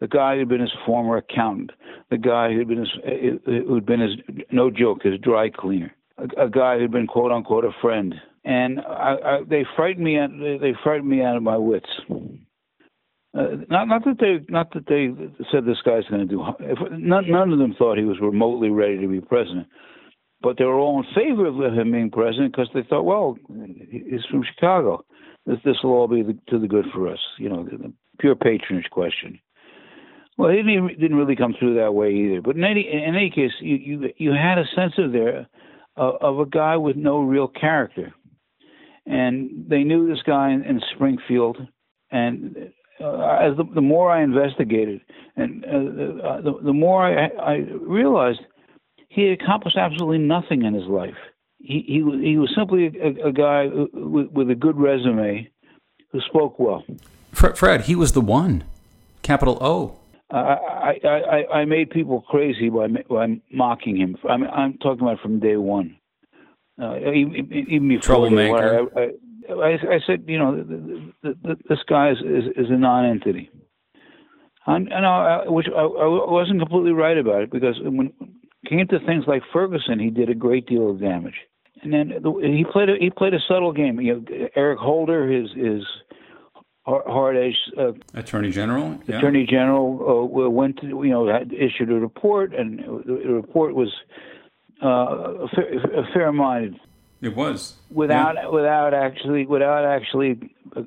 the 0.00 0.08
guy 0.08 0.36
who'd 0.36 0.48
been 0.48 0.60
his 0.60 0.72
former 0.86 1.16
accountant, 1.16 1.70
the 2.10 2.18
guy 2.18 2.52
who'd 2.52 2.68
been 2.68 2.78
his 2.78 2.92
who'd 3.44 3.86
been 3.86 4.00
his 4.00 4.12
no 4.50 4.70
joke 4.70 5.02
his 5.02 5.18
dry 5.20 5.50
cleaner, 5.50 5.94
a, 6.18 6.44
a 6.44 6.50
guy 6.50 6.78
who'd 6.78 6.92
been 6.92 7.06
quote 7.06 7.32
unquote 7.32 7.64
a 7.64 7.70
friend, 7.80 8.14
and 8.44 8.80
I, 8.80 9.16
I, 9.24 9.40
they 9.48 9.64
frightened 9.76 10.04
me 10.04 10.18
out. 10.18 10.30
They 10.30 10.74
frightened 10.82 11.08
me 11.08 11.22
out 11.22 11.36
of 11.36 11.42
my 11.42 11.56
wits. 11.56 11.88
Uh, 13.36 13.56
not 13.68 13.88
not 13.88 14.04
that 14.04 14.18
they 14.20 14.44
not 14.48 14.72
that 14.74 14.86
they 14.86 15.08
said 15.50 15.64
this 15.64 15.82
guy's 15.84 16.04
going 16.08 16.20
to 16.20 16.26
do. 16.26 16.44
If, 16.60 16.78
none, 16.92 17.52
of 17.52 17.58
them 17.58 17.74
thought 17.76 17.98
he 17.98 18.04
was 18.04 18.20
remotely 18.20 18.70
ready 18.70 19.00
to 19.00 19.08
be 19.08 19.20
president, 19.20 19.66
but 20.40 20.56
they 20.56 20.64
were 20.64 20.78
all 20.78 21.00
in 21.00 21.14
favor 21.14 21.46
of 21.46 21.74
him 21.74 21.90
being 21.90 22.10
president 22.10 22.52
because 22.52 22.68
they 22.74 22.82
thought, 22.88 23.04
well, 23.04 23.36
he's 23.90 24.24
from 24.30 24.44
Chicago. 24.54 25.04
This 25.46 25.58
this 25.64 25.76
will 25.82 25.92
all 25.92 26.06
be 26.06 26.22
the, 26.22 26.38
to 26.50 26.60
the 26.60 26.68
good 26.68 26.86
for 26.94 27.08
us. 27.08 27.18
You 27.38 27.48
know, 27.48 27.64
the, 27.64 27.76
the 27.76 27.92
pure 28.20 28.36
patronage 28.36 28.88
question. 28.90 29.40
Well, 30.36 30.50
it 30.50 30.56
didn't, 30.56 31.00
didn't 31.00 31.16
really 31.16 31.36
come 31.36 31.54
through 31.58 31.76
that 31.76 31.94
way 31.94 32.12
either. 32.12 32.42
But 32.42 32.56
in 32.56 32.64
any 32.64 32.88
in 32.90 33.14
any 33.14 33.30
case, 33.30 33.52
you 33.60 33.76
you, 33.76 34.08
you 34.16 34.32
had 34.32 34.58
a 34.58 34.64
sense 34.74 34.94
of 34.98 35.12
there 35.12 35.46
uh, 35.96 36.12
of 36.20 36.40
a 36.40 36.46
guy 36.46 36.76
with 36.76 36.96
no 36.96 37.20
real 37.20 37.48
character, 37.48 38.12
and 39.06 39.66
they 39.68 39.84
knew 39.84 40.08
this 40.08 40.22
guy 40.26 40.50
in, 40.50 40.64
in 40.64 40.80
Springfield, 40.94 41.58
and 42.10 42.72
uh, 43.00 43.38
as 43.40 43.56
the, 43.56 43.64
the 43.74 43.80
more 43.80 44.10
I 44.10 44.22
investigated, 44.22 45.02
and 45.36 45.64
uh, 45.64 46.26
uh, 46.26 46.40
the, 46.40 46.58
the 46.64 46.72
more 46.72 47.04
I, 47.04 47.26
I 47.26 47.54
realized 47.80 48.40
he 49.08 49.28
accomplished 49.28 49.76
absolutely 49.76 50.18
nothing 50.18 50.64
in 50.64 50.74
his 50.74 50.86
life. 50.86 51.14
He 51.60 51.84
he, 51.86 52.28
he 52.30 52.38
was 52.38 52.52
simply 52.56 52.86
a, 52.86 53.28
a 53.28 53.32
guy 53.32 53.68
with, 53.92 54.30
with 54.32 54.50
a 54.50 54.56
good 54.56 54.76
resume 54.76 55.48
who 56.10 56.20
spoke 56.22 56.58
well. 56.58 56.84
Fred, 57.32 57.82
he 57.82 57.94
was 57.94 58.12
the 58.12 58.20
one, 58.20 58.64
capital 59.22 59.58
O. 59.60 59.98
I, 60.38 61.00
I, 61.04 61.58
I 61.58 61.64
made 61.64 61.90
people 61.90 62.22
crazy 62.22 62.68
by, 62.68 62.88
by 63.08 63.40
mocking 63.52 63.96
him. 63.96 64.16
I'm, 64.28 64.44
I'm 64.44 64.78
talking 64.78 65.02
about 65.02 65.20
from 65.20 65.40
day 65.40 65.56
one. 65.56 65.96
Uh, 66.80 66.96
even, 66.98 67.66
even 67.68 67.88
before 67.88 68.02
troublemaker. 68.02 68.88
I, 68.96 69.52
I, 69.52 69.72
I, 69.74 70.00
said, 70.06 70.24
you 70.26 70.38
know, 70.38 70.56
the, 70.56 71.12
the, 71.22 71.38
the, 71.42 71.56
this 71.68 71.78
guy 71.88 72.10
is, 72.10 72.18
is, 72.18 72.44
is 72.56 72.70
a 72.70 72.76
non-entity. 72.76 73.50
And, 74.66 74.90
and 74.92 75.06
I, 75.06 75.42
which 75.46 75.66
I, 75.68 75.82
I 75.82 76.30
wasn't 76.30 76.60
completely 76.60 76.92
right 76.92 77.18
about 77.18 77.42
it 77.42 77.50
because 77.52 77.76
when 77.82 78.12
it 78.20 78.68
came 78.68 78.88
to 78.88 78.98
things 79.06 79.24
like 79.26 79.42
Ferguson, 79.52 80.00
he 80.00 80.10
did 80.10 80.30
a 80.30 80.34
great 80.34 80.66
deal 80.66 80.90
of 80.90 81.00
damage. 81.00 81.34
And 81.82 81.92
then 81.92 82.08
the, 82.22 82.32
he 82.42 82.64
played 82.70 82.88
a, 82.88 82.94
he 82.98 83.10
played 83.10 83.34
a 83.34 83.40
subtle 83.46 83.72
game. 83.72 84.00
You 84.00 84.14
know, 84.14 84.48
Eric 84.56 84.78
Holder, 84.78 85.30
his 85.30 85.50
his 85.52 85.82
hard 86.86 87.36
edge 87.36 87.56
uh, 87.78 87.92
attorney 88.14 88.50
general. 88.50 88.98
Yeah. 89.06 89.18
Attorney 89.18 89.46
general 89.46 90.28
uh, 90.44 90.48
went 90.48 90.80
to 90.80 90.86
you 90.86 91.10
know 91.10 91.26
had 91.26 91.52
issued 91.52 91.90
a 91.90 91.94
report, 91.94 92.54
and 92.54 92.78
the 92.78 93.32
report 93.32 93.74
was 93.74 93.92
uh, 94.82 95.46
fair 96.12 96.32
minded. 96.32 96.78
It 97.22 97.34
was 97.34 97.76
without 97.90 98.34
yeah. 98.34 98.48
without 98.48 98.92
actually 98.92 99.46
without 99.46 99.84
actually 99.84 100.38
uh, 100.76 100.82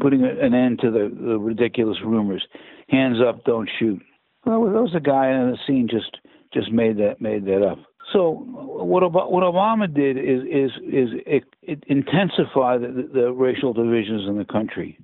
putting 0.00 0.24
an 0.24 0.54
end 0.54 0.80
to 0.80 0.90
the, 0.90 1.14
the 1.14 1.38
ridiculous 1.38 1.98
rumors. 2.04 2.44
Hands 2.88 3.18
up, 3.26 3.44
don't 3.44 3.68
shoot. 3.78 4.02
Well, 4.44 4.64
there 4.64 4.82
was 4.82 4.94
a 4.96 5.00
guy 5.00 5.30
in 5.30 5.50
the 5.50 5.58
scene 5.66 5.88
just 5.88 6.16
just 6.52 6.72
made 6.72 6.98
that 6.98 7.20
made 7.20 7.44
that 7.46 7.62
up. 7.62 7.78
So 8.12 8.30
what 8.32 9.02
about 9.02 9.30
what 9.30 9.44
Obama 9.44 9.92
did 9.92 10.16
is 10.16 10.40
is 10.42 10.70
is 10.82 11.08
it, 11.26 11.44
it 11.62 11.84
intensified 11.86 12.80
the, 12.80 13.08
the 13.12 13.32
racial 13.32 13.72
divisions 13.72 14.26
in 14.26 14.38
the 14.38 14.46
country 14.46 14.98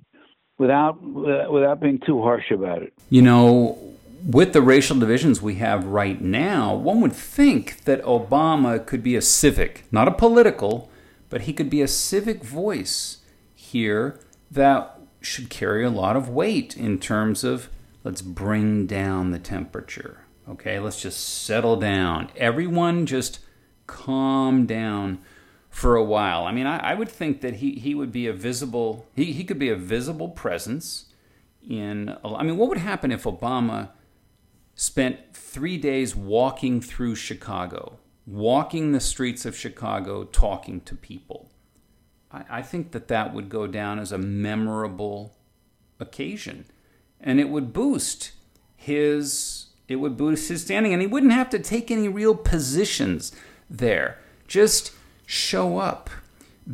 without 0.57 1.01
without 1.01 1.79
being 1.79 1.99
too 2.05 2.21
harsh 2.21 2.51
about 2.51 2.83
it. 2.83 2.93
You 3.09 3.21
know, 3.21 3.77
with 4.25 4.53
the 4.53 4.61
racial 4.61 4.97
divisions 4.97 5.41
we 5.41 5.55
have 5.55 5.85
right 5.85 6.19
now, 6.19 6.73
one 6.75 7.01
would 7.01 7.13
think 7.13 7.83
that 7.85 8.01
Obama 8.03 8.83
could 8.85 9.03
be 9.03 9.15
a 9.15 9.21
civic, 9.21 9.85
not 9.91 10.07
a 10.07 10.11
political, 10.11 10.89
but 11.29 11.41
he 11.41 11.53
could 11.53 11.69
be 11.69 11.81
a 11.81 11.87
civic 11.87 12.43
voice 12.43 13.17
here 13.53 14.19
that 14.49 14.99
should 15.21 15.49
carry 15.49 15.83
a 15.83 15.89
lot 15.89 16.15
of 16.15 16.29
weight 16.29 16.77
in 16.77 16.99
terms 16.99 17.43
of 17.43 17.69
let's 18.03 18.21
bring 18.21 18.85
down 18.85 19.31
the 19.31 19.39
temperature. 19.39 20.21
Okay, 20.47 20.79
let's 20.79 21.01
just 21.01 21.43
settle 21.43 21.75
down. 21.75 22.29
Everyone 22.37 23.05
just 23.05 23.39
calm 23.87 24.65
down 24.65 25.19
for 25.75 25.97
a 25.97 26.03
while. 26.03 26.45
I 26.45 26.53
mean, 26.53 26.67
I, 26.67 26.91
I, 26.91 26.93
would 26.93 27.09
think 27.09 27.41
that 27.41 27.55
he, 27.55 27.73
he 27.73 27.93
would 27.93 28.09
be 28.09 28.27
a 28.27 28.33
visible 28.33 29.07
he, 29.13 29.33
he 29.33 29.43
could 29.43 29.59
be 29.59 29.67
a 29.67 29.75
visible 29.75 30.29
presence 30.29 31.11
in. 31.67 32.15
I 32.23 32.43
mean, 32.43 32.55
what 32.55 32.69
would 32.69 32.77
happen 32.77 33.11
if 33.11 33.23
Obama 33.23 33.89
spent 34.73 35.35
three 35.35 35.77
days 35.77 36.15
walking 36.15 36.79
through 36.79 37.15
Chicago, 37.15 37.99
walking 38.25 38.93
the 38.93 39.01
streets 39.01 39.45
of 39.45 39.53
Chicago, 39.53 40.23
talking 40.23 40.79
to 40.79 40.95
people? 40.95 41.51
I, 42.31 42.45
I 42.49 42.61
think 42.61 42.93
that 42.93 43.09
that 43.09 43.33
would 43.33 43.49
go 43.49 43.67
down 43.67 43.99
as 43.99 44.13
a 44.13 44.17
memorable 44.17 45.35
occasion, 45.99 46.67
and 47.19 47.37
it 47.37 47.49
would 47.49 47.73
boost 47.73 48.31
his 48.77 49.67
it 49.89 49.97
would 49.97 50.15
boost 50.15 50.47
his 50.47 50.61
standing, 50.61 50.93
and 50.93 51.01
he 51.01 51.07
wouldn't 51.07 51.33
have 51.33 51.49
to 51.49 51.59
take 51.59 51.91
any 51.91 52.07
real 52.07 52.33
positions 52.33 53.33
there. 53.69 54.19
Just 54.47 54.93
show 55.25 55.77
up. 55.77 56.09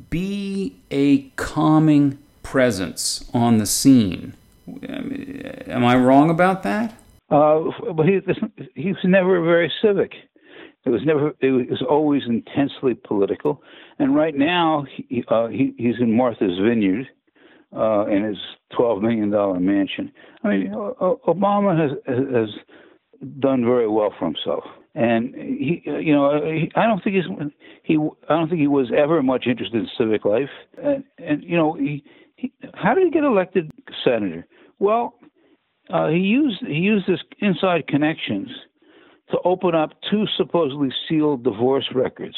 Be 0.10 0.77
a 0.89 1.24
calming 1.36 2.17
presence 2.43 3.29
on 3.34 3.58
the 3.58 3.65
scene. 3.65 4.34
Am 4.88 5.84
I 5.86 5.96
wrong 5.96 6.29
about 6.29 6.63
that? 6.63 6.93
Uh, 7.29 7.63
but 7.96 8.05
he, 8.05 8.20
he 8.75 8.89
was 8.89 8.98
never 9.03 9.41
very 9.41 9.72
civic. 9.81 10.13
It 10.84 10.89
was 10.89 11.01
never. 11.05 11.34
It 11.41 11.70
was 11.70 11.84
always 11.88 12.24
intensely 12.27 12.96
political. 12.96 13.62
And 14.00 14.15
right 14.15 14.36
now, 14.36 14.86
he, 14.96 15.24
uh, 15.27 15.48
he 15.48 15.74
he's 15.77 15.96
in 16.00 16.15
Martha's 16.15 16.58
Vineyard, 16.58 17.08
uh, 17.75 18.05
in 18.08 18.24
his 18.24 18.38
twelve 18.75 19.01
million 19.01 19.29
dollar 19.29 19.60
mansion. 19.60 20.12
I 20.43 20.48
mean, 20.50 20.72
Obama 20.72 21.77
has 21.79 21.91
has 22.08 22.50
done 23.39 23.63
very 23.63 23.88
well 23.88 24.12
for 24.17 24.25
himself, 24.25 24.63
and 24.94 25.34
he, 25.36 25.82
you 25.86 26.14
know, 26.14 26.42
he, 26.44 26.72
I 26.76 26.86
don't 26.86 27.04
think 27.04 27.16
he's 27.16 27.26
he. 27.84 27.98
I 28.30 28.34
don't 28.36 28.50
think 28.50 28.60
he 28.60 28.68
was 28.68 28.92
ever 28.96 29.24
much 29.24 29.46
interested 29.48 29.78
in 29.78 29.88
civic 29.98 30.26
life, 30.26 30.50
and 30.82 31.04
and 31.18 31.44
you 31.44 31.56
know, 31.56 31.74
he, 31.74 32.04
he 32.36 32.52
how 32.74 32.94
did 32.94 33.06
he 33.06 33.12
get 33.12 33.24
elected 33.24 33.72
senator? 34.04 34.46
Well, 34.80 35.16
uh, 35.90 36.10
he 36.10 36.18
used 36.18 36.62
he 36.66 36.74
used 36.74 37.08
his 37.08 37.20
inside 37.40 37.88
connections 37.88 38.50
to 39.32 39.38
open 39.46 39.76
up 39.76 39.92
two 40.10 40.26
supposedly 40.36 40.92
sealed 41.08 41.44
divorce 41.44 41.88
records, 41.96 42.36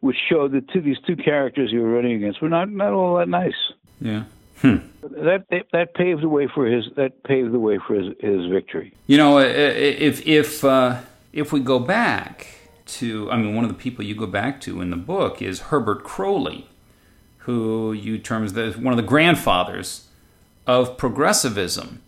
which 0.00 0.16
showed 0.28 0.52
that 0.52 0.68
two, 0.72 0.80
these 0.80 0.98
two 1.06 1.16
characters 1.16 1.70
he 1.70 1.76
was 1.76 1.86
running 1.86 2.14
against 2.14 2.40
were 2.40 2.48
not 2.48 2.70
not 2.70 2.92
all 2.92 3.18
that 3.18 3.28
nice. 3.28 3.52
Yeah. 4.00 4.24
Hmm. 4.62 4.76
That 5.02 5.44
that 5.72 5.94
paved 5.94 6.22
the 6.22 6.28
way 6.28 6.48
for 6.54 6.66
his 6.66 6.84
that 6.96 7.22
paved 7.24 7.52
the 7.52 7.58
way 7.58 7.78
for 7.86 7.94
his, 7.94 8.14
his 8.20 8.46
victory. 8.50 8.94
You 9.06 9.18
know, 9.18 9.38
if 9.38 10.26
if 10.26 10.64
uh, 10.64 11.00
if 11.32 11.52
we 11.52 11.60
go 11.60 11.78
back 11.78 12.46
to, 12.86 13.30
I 13.30 13.36
mean, 13.36 13.54
one 13.54 13.64
of 13.64 13.70
the 13.70 13.76
people 13.76 14.04
you 14.04 14.14
go 14.14 14.26
back 14.26 14.60
to 14.62 14.80
in 14.80 14.90
the 14.90 14.96
book 14.96 15.40
is 15.40 15.60
Herbert 15.60 16.02
Croly, 16.04 16.64
who 17.38 17.92
you 17.92 18.18
term 18.18 18.44
as 18.44 18.52
the, 18.54 18.72
one 18.72 18.92
of 18.92 18.96
the 18.96 19.02
grandfathers 19.02 20.08
of 20.66 20.96
progressivism. 20.96 22.02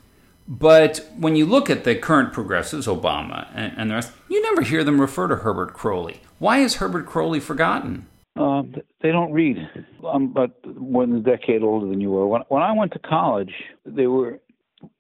But 0.49 1.09
when 1.17 1.37
you 1.37 1.47
look 1.47 1.71
at 1.71 1.85
the 1.85 1.95
current 1.95 2.33
progressives, 2.33 2.87
Obama 2.87 3.49
and, 3.55 3.73
and 3.77 3.91
the 3.91 3.95
rest, 3.95 4.13
you 4.29 4.43
never 4.43 4.63
hear 4.63 4.83
them 4.83 5.01
refer 5.01 5.29
to 5.29 5.37
Herbert 5.37 5.73
Croly. 5.73 6.19
Why 6.39 6.59
is 6.59 6.77
Herbert 6.77 7.07
Croly 7.07 7.41
forgotten? 7.41 8.07
Uh, 8.35 8.63
they 9.03 9.13
don't 9.13 9.33
read. 9.33 9.59
I'm 10.07 10.25
about 10.25 10.53
more 10.77 11.07
than 11.07 11.17
a 11.17 11.21
decade 11.21 11.63
older 11.63 11.87
than 11.87 12.01
you 12.01 12.11
were. 12.11 12.27
When, 12.27 12.43
when 12.49 12.63
I 12.63 12.73
went 12.73 12.93
to 12.93 12.99
college, 12.99 13.53
they 13.85 14.07
were 14.07 14.41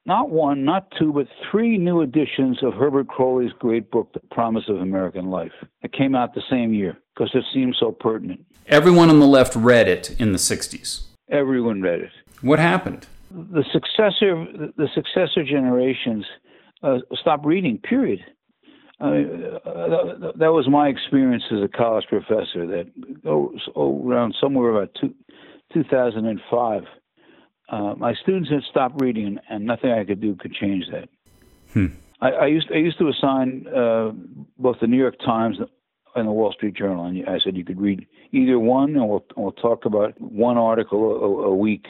not 0.05 0.31
one, 0.31 0.65
not 0.65 0.93
two, 0.99 1.12
but 1.12 1.27
three 1.51 1.79
new 1.79 2.01
editions 2.01 2.62
of 2.62 2.75
Herbert 2.75 3.09
Croly's 3.09 3.53
great 3.59 3.91
book, 3.91 4.12
The 4.12 4.21
Promise 4.31 4.65
of 4.69 4.77
American 4.81 5.31
Life. 5.31 5.53
It 5.83 5.93
came 5.93 6.15
out 6.15 6.35
the 6.35 6.43
same 6.51 6.75
year 6.75 6.99
because 7.15 7.31
it 7.35 7.45
seemed 7.53 7.77
so 7.79 7.93
pertinent. 7.93 8.45
Everyone 8.67 9.11
on 9.11 9.21
the 9.21 9.27
left 9.27 9.55
read 9.57 9.89
it 9.89 10.19
in 10.21 10.33
the 10.33 10.39
60s. 10.39 11.03
Everyone 11.31 11.83
read 11.83 12.01
it. 12.01 12.11
What 12.41 12.59
happened? 12.59 13.07
The 13.31 13.65
successor, 13.73 14.45
the 14.77 14.89
successor 14.95 15.45
generations 15.45 16.27
uh, 16.83 16.99
stopped 17.15 17.47
reading. 17.47 17.79
Period. 17.79 18.21
I 19.01 19.11
mean, 19.11 19.45
uh, 19.65 20.33
that 20.37 20.53
was 20.53 20.69
my 20.69 20.89
experience 20.89 21.43
as 21.51 21.59
a 21.62 21.69
college 21.69 22.05
professor. 22.09 22.67
That 22.67 22.87
oh 23.25 23.53
around 23.77 24.35
somewhere 24.41 24.71
about 24.71 24.95
two, 25.01 25.15
2005, 25.73 26.83
uh, 27.73 27.95
my 27.97 28.14
students 28.14 28.50
had 28.50 28.62
stopped 28.71 29.00
reading, 29.00 29.38
and 29.49 29.64
nothing 29.64 29.91
I 29.91 30.05
could 30.05 30.21
do 30.21 30.37
could 30.37 30.55
change 30.55 30.85
that. 30.93 31.09
Hmm. 31.73 31.87
I, 32.21 32.31
I, 32.31 32.47
used 32.47 32.71
I 32.73 32.76
used 32.76 32.99
to 32.99 33.09
assign 33.09 33.67
uh, 33.67 34.12
both 34.59 34.76
the 34.81 34.87
New 34.87 34.99
York 34.99 35.19
Times 35.19 35.57
and 36.14 36.29
the 36.29 36.33
Wall 36.33 36.52
Street 36.52 36.75
Journal, 36.75 37.07
and 37.07 37.29
I 37.29 37.38
said 37.43 37.57
you 37.57 37.64
could 37.64 37.81
read 37.81 38.07
either 38.31 38.59
one, 38.59 38.91
and 38.91 39.09
we'll, 39.09 39.25
we'll 39.37 39.52
talk 39.52 39.87
about 39.87 40.21
one 40.21 40.59
article 40.59 41.00
a, 41.11 41.49
a 41.49 41.55
week 41.55 41.87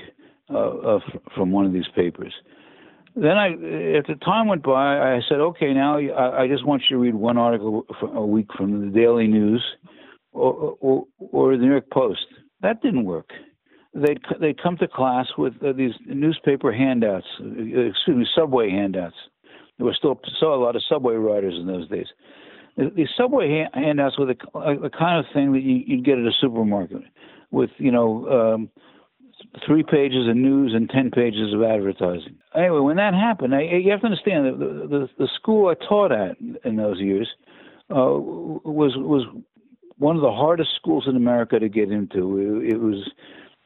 uh, 0.49 1.01
from 1.35 1.53
one 1.53 1.67
of 1.67 1.73
these 1.73 1.89
papers 1.95 2.33
then 3.15 3.37
I, 3.37 3.49
as 3.49 4.05
the 4.09 4.17
time 4.25 4.49
went 4.49 4.63
by, 4.63 5.17
I 5.17 5.21
said, 5.29 5.39
okay, 5.39 5.73
now 5.75 5.99
I, 5.99 6.43
I 6.43 6.49
just 6.49 6.65
want 6.65 6.83
you 6.89 6.97
to 6.97 7.03
read 7.03 7.15
one 7.15 7.37
article 7.37 7.87
a 8.03 8.25
week 8.25 8.47
from 8.57 8.87
the 8.87 8.99
Daily 8.99 9.27
News 9.27 9.63
or, 10.33 10.77
or, 10.81 11.05
or 11.19 11.57
the 11.57 11.63
New 11.63 11.71
York 11.73 11.91
Post. 11.91 12.27
That 12.63 12.81
didn't 12.81 13.05
work. 13.05 13.31
They'd 13.95 14.21
they'd 14.41 14.63
come 14.63 14.79
to 14.79 14.89
class 14.89 15.27
with 15.37 15.55
uh, 15.63 15.73
these 15.73 15.93
newspaper 16.07 16.73
handouts, 16.73 17.27
uh, 17.41 17.45
excuse 17.45 18.17
me, 18.17 18.27
subway 18.35 18.71
handouts. 18.71 19.17
There 19.77 19.85
were 19.87 19.95
still 19.95 20.19
saw 20.41 20.55
a 20.55 20.63
lot 20.63 20.77
of 20.77 20.83
subway 20.89 21.15
riders 21.15 21.55
in 21.59 21.67
those 21.67 21.89
days. 21.89 22.07
These 22.77 23.09
subway 23.19 23.67
handouts 23.75 24.19
were 24.19 24.25
the, 24.25 24.37
the 24.55 24.91
kind 24.99 25.19
of 25.19 25.27
thing 25.35 25.53
that 25.53 25.61
you, 25.61 25.83
you'd 25.87 26.07
get 26.07 26.19
at 26.19 26.25
a 26.25 26.33
supermarket, 26.41 27.03
with 27.51 27.69
you 27.77 27.91
know 27.91 28.27
um, 28.31 28.71
three 29.67 29.83
pages 29.83 30.27
of 30.27 30.37
news 30.37 30.73
and 30.75 30.89
ten 30.89 31.11
pages 31.11 31.53
of 31.53 31.63
advertising. 31.63 32.39
Anyway, 32.55 32.81
when 32.81 32.97
that 32.97 33.13
happened, 33.13 33.55
I, 33.55 33.63
you 33.63 33.91
have 33.91 34.01
to 34.01 34.07
understand 34.07 34.47
that 34.47 34.59
the, 34.59 34.89
the, 34.89 35.09
the 35.19 35.29
school 35.35 35.69
I 35.69 35.75
taught 35.87 36.13
at 36.13 36.37
in 36.65 36.77
those 36.77 36.99
years 36.99 37.29
uh, 37.91 38.17
was 38.17 38.95
was 38.97 39.27
one 39.99 40.17
of 40.17 40.23
the 40.23 40.33
hardest 40.33 40.71
schools 40.77 41.05
in 41.07 41.17
America 41.17 41.59
to 41.59 41.69
get 41.69 41.93
into. 41.93 42.39
It, 42.39 42.75
it 42.75 42.81
was 42.81 43.11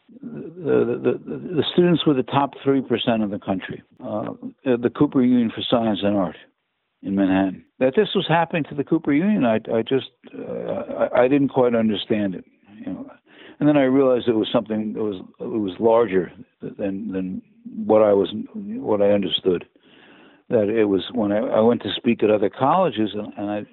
the, 0.08 1.18
the, 1.24 1.36
the 1.56 1.64
students 1.72 2.06
were 2.06 2.14
the 2.14 2.22
top 2.22 2.54
three 2.62 2.80
percent 2.80 3.22
of 3.22 3.30
the 3.30 3.38
country. 3.38 3.82
Uh, 4.02 4.32
the 4.64 4.90
Cooper 4.96 5.22
Union 5.22 5.50
for 5.54 5.62
Science 5.68 6.00
and 6.02 6.16
Art 6.16 6.36
in 7.02 7.14
Manhattan. 7.14 7.64
That 7.78 7.94
this 7.96 8.08
was 8.14 8.26
happening 8.28 8.64
to 8.64 8.74
the 8.74 8.84
Cooper 8.84 9.12
Union, 9.12 9.44
I, 9.44 9.56
I 9.72 9.82
just 9.82 10.10
uh, 10.34 11.08
I, 11.12 11.22
I 11.22 11.28
didn't 11.28 11.48
quite 11.48 11.74
understand 11.74 12.34
it. 12.34 12.44
You 12.78 12.92
know, 12.92 13.10
and 13.58 13.68
then 13.68 13.76
I 13.76 13.84
realized 13.84 14.28
it 14.28 14.34
was 14.34 14.48
something 14.52 14.92
that 14.92 15.02
was 15.02 15.22
it 15.40 15.44
was 15.44 15.74
larger 15.78 16.32
than 16.60 17.12
than 17.12 17.42
what 17.86 18.02
I 18.02 18.12
was 18.12 18.32
what 18.54 19.02
I 19.02 19.10
understood. 19.10 19.66
That 20.48 20.68
it 20.68 20.84
was 20.84 21.02
when 21.12 21.32
I, 21.32 21.38
I 21.38 21.60
went 21.60 21.82
to 21.82 21.90
speak 21.96 22.22
at 22.22 22.30
other 22.30 22.50
colleges 22.50 23.10
and, 23.14 23.32
and 23.36 23.50
I 23.50 23.66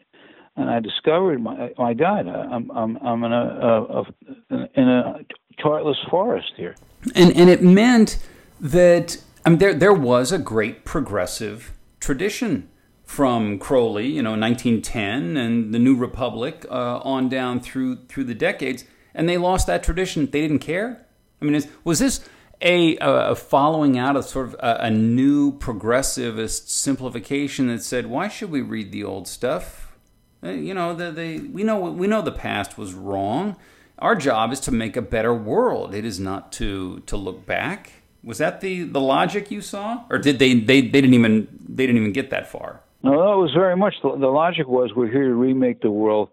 and 0.55 0.69
I 0.69 0.79
discovered 0.79 1.41
my 1.41 1.71
my 1.77 1.93
God, 1.93 2.27
I'm 2.27 2.69
I'm 2.71 2.97
I'm 2.97 3.23
in 3.23 3.33
a, 3.33 3.45
a, 3.45 4.01
a 4.01 4.69
in 4.75 4.89
a 4.89 5.19
chartless 5.59 5.97
forest 6.09 6.53
here. 6.55 6.75
And 7.15 7.35
and 7.35 7.49
it 7.49 7.61
meant 7.63 8.17
that 8.59 9.17
I 9.45 9.49
mean 9.49 9.59
there 9.59 9.73
there 9.73 9.93
was 9.93 10.31
a 10.31 10.37
great 10.37 10.85
progressive 10.85 11.73
tradition 11.99 12.69
from 13.03 13.59
Croly, 13.59 14.07
you 14.07 14.23
know, 14.23 14.31
1910 14.31 15.37
and 15.37 15.73
the 15.73 15.79
New 15.79 15.95
Republic 15.95 16.65
uh, 16.69 16.99
on 16.99 17.29
down 17.29 17.59
through 17.59 18.05
through 18.07 18.23
the 18.23 18.33
decades 18.33 18.85
and 19.13 19.29
they 19.29 19.37
lost 19.37 19.67
that 19.67 19.83
tradition. 19.83 20.25
They 20.25 20.41
didn't 20.41 20.59
care. 20.59 21.05
I 21.41 21.45
mean, 21.45 21.55
is, 21.55 21.67
was 21.83 21.99
this 21.99 22.27
a, 22.61 22.97
a, 23.01 23.35
following 23.35 23.97
out 23.97 24.15
of 24.15 24.25
sort 24.25 24.47
of 24.47 24.53
a, 24.55 24.85
a, 24.85 24.89
new 24.89 25.57
progressivist 25.57 26.69
simplification 26.69 27.67
that 27.67 27.83
said, 27.83 28.07
"Why 28.07 28.27
should 28.27 28.49
we 28.49 28.61
read 28.61 28.91
the 28.91 29.03
old 29.03 29.27
stuff? 29.27 29.93
Uh, 30.41 30.49
you 30.49 30.73
know, 30.73 30.93
the, 30.93 31.11
the, 31.11 31.39
we 31.39 31.63
know 31.63 31.79
we 31.79 32.07
know 32.07 32.21
the 32.21 32.31
past 32.31 32.77
was 32.77 32.93
wrong. 32.93 33.57
Our 33.99 34.15
job 34.15 34.51
is 34.51 34.59
to 34.61 34.71
make 34.71 34.97
a 34.97 35.01
better 35.01 35.33
world. 35.33 35.93
It 35.93 36.05
is 36.05 36.19
not 36.19 36.51
to 36.53 37.01
to 37.05 37.17
look 37.17 37.45
back." 37.45 37.93
Was 38.23 38.37
that 38.37 38.61
the, 38.61 38.83
the 38.83 39.01
logic 39.01 39.51
you 39.51 39.59
saw, 39.59 40.05
or 40.09 40.17
did 40.17 40.39
they, 40.39 40.53
they 40.53 40.79
they 40.79 41.01
didn't 41.01 41.13
even 41.13 41.47
they 41.67 41.85
didn't 41.85 42.01
even 42.01 42.13
get 42.13 42.29
that 42.29 42.47
far? 42.49 42.81
No, 43.03 43.33
it 43.33 43.41
was 43.41 43.51
very 43.53 43.75
much 43.75 43.95
the, 44.01 44.15
the 44.17 44.27
logic 44.27 44.65
was 44.67 44.91
we're 44.95 45.11
here 45.11 45.27
to 45.27 45.35
remake 45.35 45.81
the 45.81 45.91
world 45.91 46.29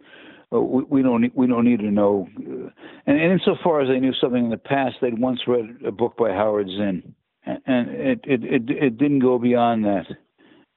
we, 0.50 0.82
we 0.84 1.02
don't 1.02 1.22
need, 1.22 1.32
we 1.34 1.46
don't 1.46 1.64
need 1.64 1.80
to 1.80 1.90
know. 1.90 2.28
And, 2.36 2.72
and 3.20 3.32
insofar 3.32 3.82
as 3.82 3.88
they 3.88 4.00
knew 4.00 4.12
something 4.20 4.44
in 4.44 4.50
the 4.50 4.56
past, 4.56 4.96
they'd 5.00 5.18
once 5.18 5.40
read 5.46 5.78
a 5.86 5.92
book 5.92 6.16
by 6.16 6.30
Howard 6.30 6.68
Zinn, 6.68 7.14
and 7.44 7.88
it 7.90 8.20
it 8.24 8.44
it, 8.44 8.70
it 8.70 8.98
didn't 8.98 9.20
go 9.20 9.38
beyond 9.38 9.84
that, 9.84 10.06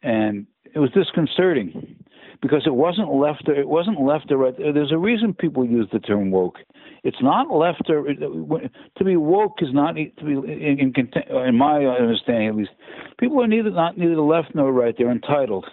and 0.02 0.46
it 0.74 0.80
was 0.80 0.92
disconcerting 0.92 2.03
because 2.42 2.64
it 2.66 2.74
wasn't 2.74 3.14
left 3.14 3.48
it 3.48 3.68
wasn't 3.68 4.02
left 4.02 4.32
or 4.32 4.38
right. 4.38 4.56
There's 4.58 4.92
a 4.92 4.98
reason 4.98 5.34
people 5.34 5.66
use 5.66 5.88
the 5.92 6.00
term 6.00 6.32
woke. 6.32 6.58
It's 7.04 7.22
not 7.22 7.52
left 7.52 7.90
or 7.90 8.04
to 8.06 9.04
be 9.04 9.16
woke 9.16 9.58
is 9.62 9.74
not 9.74 9.96
to 9.96 10.26
be 10.26 10.32
in, 10.32 10.94
in, 10.96 11.38
in 11.38 11.58
my 11.58 11.86
understanding 11.86 12.48
at 12.50 12.56
least. 12.56 12.72
People 13.20 13.42
are 13.42 13.48
neither 13.48 13.72
not 13.72 13.98
neither 13.98 14.20
left 14.20 14.56
nor 14.56 14.72
right. 14.72 14.96
They're 14.98 15.12
entitled. 15.12 15.66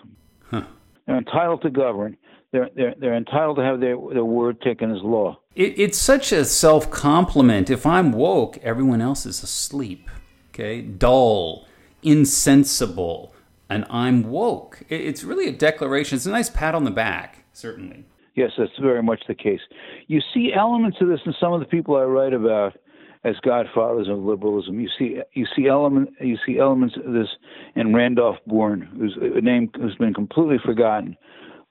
Huh. 0.51 0.63
They're 1.07 1.19
entitled 1.19 1.63
to 1.63 1.71
govern 1.71 2.17
they're 2.53 2.69
they're 2.75 2.95
they're 2.99 3.17
entitled 3.17 3.57
to 3.57 3.63
have 3.63 3.81
their 3.81 3.97
their 4.13 4.25
word 4.25 4.61
taken 4.61 4.91
as 4.91 5.03
law. 5.03 5.39
It, 5.55 5.79
it's 5.79 5.99
such 5.99 6.33
a 6.33 6.45
self 6.45 6.91
compliment. 6.91 7.71
If 7.71 7.87
I'm 7.87 8.13
woke, 8.13 8.59
everyone 8.59 9.01
else 9.01 9.27
is 9.27 9.43
asleep. 9.43 10.11
Okay, 10.51 10.81
dull, 10.81 11.67
insensible, 12.03 13.33
and 13.71 13.85
I'm 13.89 14.25
woke. 14.25 14.83
It's 14.89 15.25
really 15.25 15.47
a 15.47 15.53
declaration. 15.53 16.17
It's 16.17 16.27
a 16.27 16.31
nice 16.31 16.51
pat 16.51 16.75
on 16.75 16.85
the 16.85 16.91
back, 16.91 17.45
certainly. 17.53 18.05
Yes, 18.35 18.51
that's 18.59 18.77
very 18.81 19.03
much 19.03 19.23
the 19.29 19.35
case. 19.35 19.61
You 20.07 20.21
see 20.35 20.53
elements 20.55 20.99
of 21.01 21.09
this 21.09 21.21
in 21.27 21.35
some 21.41 21.53
of 21.53 21.61
the 21.61 21.67
people 21.67 21.97
I 21.97 22.03
write 22.03 22.33
about 22.33 22.77
as 23.25 23.37
godfathers 23.43 24.09
of 24.09 24.19
liberalism. 24.19 24.81
You 24.81 24.89
see, 24.99 25.21
you 25.35 25.47
see 25.55 25.67
element, 25.67 26.11
you 26.21 26.39
see 26.47 26.59
elements 26.59 26.97
of 26.97 27.13
this 27.13 27.29
in 27.75 27.95
Randolph 27.95 28.39
Bourne, 28.47 28.83
whose 28.99 29.17
name 29.43 29.71
has 29.81 29.95
been 29.97 30.15
completely 30.15 30.59
forgotten 30.65 31.17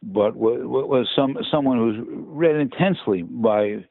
but 0.02 0.36
was 0.36 1.08
some 1.16 1.38
someone 1.52 1.78
who's 1.78 1.98
read 2.10 2.56
intensely 2.56 3.24
by 3.24 3.86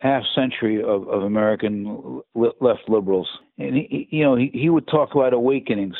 half 0.00 0.22
century 0.34 0.82
of, 0.82 1.08
of 1.08 1.22
American 1.22 2.20
left 2.34 2.88
liberals, 2.88 3.28
and 3.58 3.76
he, 3.76 4.08
you 4.10 4.24
know 4.24 4.36
he, 4.36 4.50
he 4.52 4.68
would 4.68 4.86
talk 4.86 5.14
about 5.14 5.32
awakenings, 5.32 5.96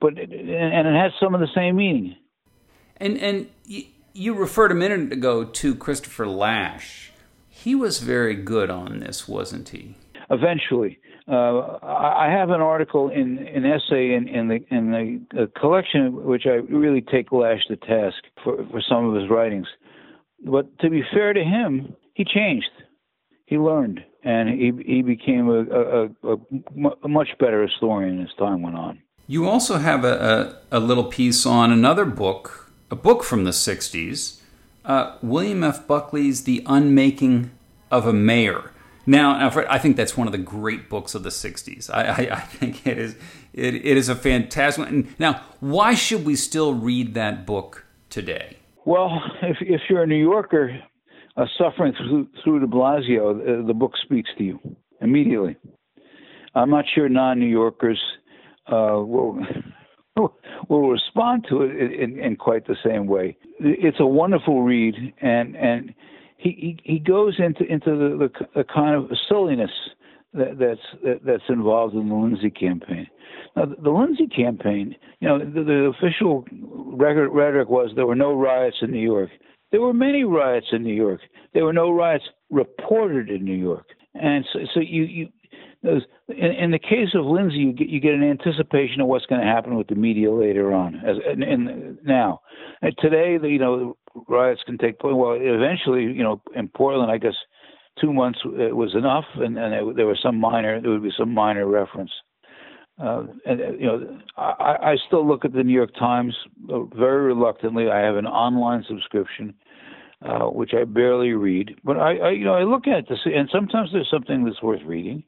but 0.00 0.18
and 0.18 0.30
it 0.30 0.94
has 0.94 1.12
some 1.20 1.34
of 1.34 1.40
the 1.40 1.48
same 1.54 1.76
meaning. 1.76 2.16
And 2.96 3.18
and 3.18 3.46
you, 3.64 3.84
you 4.12 4.34
referred 4.34 4.72
a 4.72 4.74
minute 4.74 5.12
ago 5.12 5.44
to 5.44 5.74
Christopher 5.74 6.26
Lasch. 6.26 7.10
He 7.48 7.74
was 7.74 8.00
very 8.00 8.34
good 8.34 8.70
on 8.70 9.00
this, 9.00 9.28
wasn't 9.28 9.70
he? 9.70 9.96
Eventually. 10.30 10.98
Uh, 11.26 11.78
I 11.82 12.30
have 12.30 12.48
an 12.48 12.62
article 12.62 13.10
in 13.10 13.38
an 13.38 13.66
essay 13.66 14.14
in, 14.14 14.28
in 14.28 14.48
the 14.48 14.64
in 14.70 14.90
the 14.90 15.42
uh, 15.42 15.60
collection 15.60 16.24
which 16.24 16.46
I 16.46 16.54
really 16.72 17.02
take 17.02 17.32
Lasch 17.32 17.66
to 17.68 17.76
task 17.76 18.16
for, 18.42 18.64
for 18.70 18.80
some 18.88 19.04
of 19.04 19.20
his 19.20 19.28
writings. 19.28 19.66
But 20.44 20.78
to 20.78 20.88
be 20.88 21.02
fair 21.12 21.32
to 21.32 21.42
him, 21.42 21.94
he 22.14 22.24
changed. 22.24 22.70
He 23.44 23.58
learned, 23.58 24.04
and 24.24 24.48
he 24.48 24.72
he 24.84 25.02
became 25.02 25.48
a, 25.48 25.60
a, 25.60 26.04
a, 26.24 26.36
a 27.02 27.08
much 27.08 27.28
better 27.38 27.62
historian 27.62 28.22
as 28.22 28.28
time 28.38 28.62
went 28.62 28.76
on. 28.76 29.00
You 29.26 29.46
also 29.46 29.76
have 29.76 30.04
a, 30.04 30.58
a, 30.70 30.78
a 30.78 30.80
little 30.80 31.04
piece 31.04 31.44
on 31.44 31.70
another 31.70 32.06
book, 32.06 32.70
a 32.90 32.96
book 32.96 33.22
from 33.22 33.44
the 33.44 33.50
60s, 33.50 34.40
uh, 34.86 35.16
William 35.22 35.62
F. 35.62 35.86
Buckley's 35.86 36.44
The 36.44 36.62
Unmaking 36.66 37.50
of 37.90 38.06
a 38.06 38.12
Mayor. 38.12 38.72
Now, 39.08 39.38
Alfred, 39.38 39.66
I 39.68 39.78
think 39.78 39.96
that's 39.96 40.16
one 40.16 40.26
of 40.26 40.32
the 40.32 40.38
great 40.38 40.90
books 40.90 41.14
of 41.14 41.22
the 41.22 41.30
'60s. 41.30 41.88
I, 41.88 42.04
I, 42.04 42.36
I 42.36 42.40
think 42.40 42.86
it 42.86 42.98
is. 42.98 43.16
It, 43.54 43.74
it 43.74 43.96
is 43.96 44.10
a 44.10 44.14
fantastic 44.14 44.84
one. 44.84 45.14
Now, 45.18 45.40
why 45.60 45.94
should 45.94 46.26
we 46.26 46.36
still 46.36 46.74
read 46.74 47.14
that 47.14 47.46
book 47.46 47.86
today? 48.10 48.58
Well, 48.84 49.22
if 49.42 49.56
if 49.62 49.80
you're 49.88 50.02
a 50.02 50.06
New 50.06 50.22
Yorker 50.22 50.78
uh, 51.38 51.46
suffering 51.56 51.94
through 51.96 52.28
through 52.42 52.60
De 52.60 52.66
Blasio, 52.66 53.30
uh, 53.30 53.66
the 53.66 53.74
book 53.74 53.92
speaks 54.02 54.30
to 54.38 54.44
you 54.44 54.58
immediately. 55.00 55.56
I'm 56.54 56.70
not 56.70 56.84
sure 56.94 57.08
non-New 57.08 57.46
Yorkers 57.46 58.00
uh, 58.66 58.98
will 58.98 59.38
will 60.68 60.90
respond 60.90 61.46
to 61.48 61.62
it 61.62 61.92
in, 61.92 62.18
in, 62.18 62.36
quite 62.36 62.66
the 62.66 62.76
same 62.84 63.06
way. 63.06 63.36
It's 63.60 64.00
a 64.00 64.06
wonderful 64.06 64.62
read, 64.62 64.94
and 65.20 65.56
and 65.56 65.94
he 66.38 66.78
he, 66.84 66.94
he 66.94 66.98
goes 66.98 67.36
into 67.38 67.64
into 67.64 67.90
the, 67.90 68.28
the, 68.28 68.46
the 68.56 68.64
kind 68.64 68.96
of 68.96 69.10
silliness 69.28 69.70
that, 70.34 70.58
that's 70.58 71.02
that, 71.04 71.20
that's 71.24 71.48
involved 71.48 71.94
in 71.94 72.08
the 72.08 72.14
Lindsay 72.14 72.50
campaign. 72.50 73.06
Now, 73.54 73.66
the, 73.66 73.76
the 73.80 73.90
Lindsay 73.90 74.26
campaign, 74.26 74.96
you 75.20 75.28
know, 75.28 75.38
the, 75.38 75.62
the 75.62 75.92
official 75.96 76.44
record, 76.52 77.30
rhetoric 77.30 77.68
was 77.68 77.90
there 77.94 78.06
were 78.06 78.16
no 78.16 78.34
riots 78.34 78.78
in 78.82 78.90
New 78.90 78.98
York. 78.98 79.30
There 79.70 79.80
were 79.80 79.92
many 79.92 80.24
riots 80.24 80.68
in 80.72 80.82
New 80.82 80.94
York. 80.94 81.20
There 81.54 81.64
were 81.64 81.72
no 81.72 81.90
riots 81.90 82.24
reported 82.50 83.28
in 83.28 83.44
New 83.44 83.56
York. 83.56 83.86
And 84.14 84.44
so, 84.52 84.60
so 84.74 84.80
you, 84.80 85.02
you 85.04 85.28
those, 85.82 86.02
in, 86.28 86.52
in 86.52 86.70
the 86.70 86.78
case 86.78 87.14
of 87.14 87.24
Lindsay, 87.24 87.58
you 87.58 87.72
get 87.72 87.88
you 87.88 88.00
get 88.00 88.14
an 88.14 88.24
anticipation 88.24 89.00
of 89.00 89.06
what's 89.06 89.26
going 89.26 89.40
to 89.40 89.46
happen 89.46 89.76
with 89.76 89.86
the 89.86 89.94
media 89.94 90.32
later 90.32 90.72
on. 90.72 90.96
As 90.96 91.16
and, 91.26 91.42
and 91.42 91.98
now, 92.04 92.40
and 92.82 92.94
today, 92.98 93.38
the, 93.38 93.48
you 93.48 93.58
know, 93.58 93.96
riots 94.28 94.62
can 94.66 94.78
take 94.78 94.98
place. 94.98 95.14
Well, 95.14 95.38
eventually, 95.40 96.02
you 96.02 96.22
know, 96.22 96.40
in 96.56 96.68
Portland, 96.68 97.12
I 97.12 97.18
guess 97.18 97.36
two 98.00 98.12
months 98.12 98.40
uh, 98.44 98.74
was 98.74 98.94
enough, 98.94 99.24
and, 99.36 99.58
and 99.58 99.96
there 99.96 100.06
was 100.06 100.18
some 100.22 100.38
minor, 100.40 100.80
there 100.80 100.90
would 100.90 101.02
be 101.02 101.12
some 101.16 101.32
minor 101.32 101.66
reference. 101.66 102.10
Uh, 103.02 103.24
and 103.46 103.60
uh, 103.60 103.70
you 103.78 103.86
know, 103.86 104.18
I, 104.36 104.92
I 104.92 104.96
still 105.06 105.26
look 105.26 105.44
at 105.44 105.52
the 105.52 105.62
New 105.62 105.72
York 105.72 105.94
Times 105.98 106.34
uh, 106.72 106.82
very 106.96 107.26
reluctantly. 107.26 107.88
I 107.88 108.00
have 108.00 108.16
an 108.16 108.26
online 108.26 108.84
subscription, 108.88 109.54
uh, 110.22 110.46
which 110.46 110.72
I 110.74 110.84
barely 110.84 111.32
read, 111.32 111.76
but 111.84 111.96
I, 111.96 112.16
I, 112.16 112.30
you 112.30 112.44
know, 112.44 112.54
I 112.54 112.64
look 112.64 112.88
at 112.88 112.98
it 112.98 113.08
to 113.08 113.16
see, 113.22 113.34
and 113.34 113.48
sometimes 113.52 113.90
there's 113.92 114.10
something 114.10 114.44
that's 114.44 114.62
worth 114.62 114.82
reading. 114.84 115.22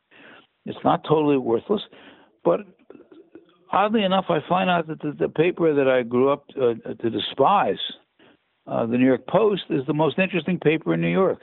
It's 0.66 0.78
not 0.84 1.04
totally 1.08 1.38
worthless, 1.38 1.82
but 2.44 2.60
oddly 3.72 4.02
enough, 4.02 4.26
I 4.28 4.38
find 4.48 4.68
out 4.68 4.88
that 4.88 5.00
the, 5.00 5.12
the 5.12 5.28
paper 5.28 5.72
that 5.72 5.88
I 5.88 6.02
grew 6.02 6.30
up 6.30 6.46
uh, 6.56 6.74
to 6.92 7.10
despise 7.10 7.78
uh, 8.66 8.86
the 8.86 8.98
New 8.98 9.06
York 9.06 9.26
Post 9.28 9.62
is 9.70 9.86
the 9.86 9.94
most 9.94 10.18
interesting 10.18 10.58
paper 10.58 10.94
in 10.94 11.00
New 11.00 11.08
York. 11.08 11.38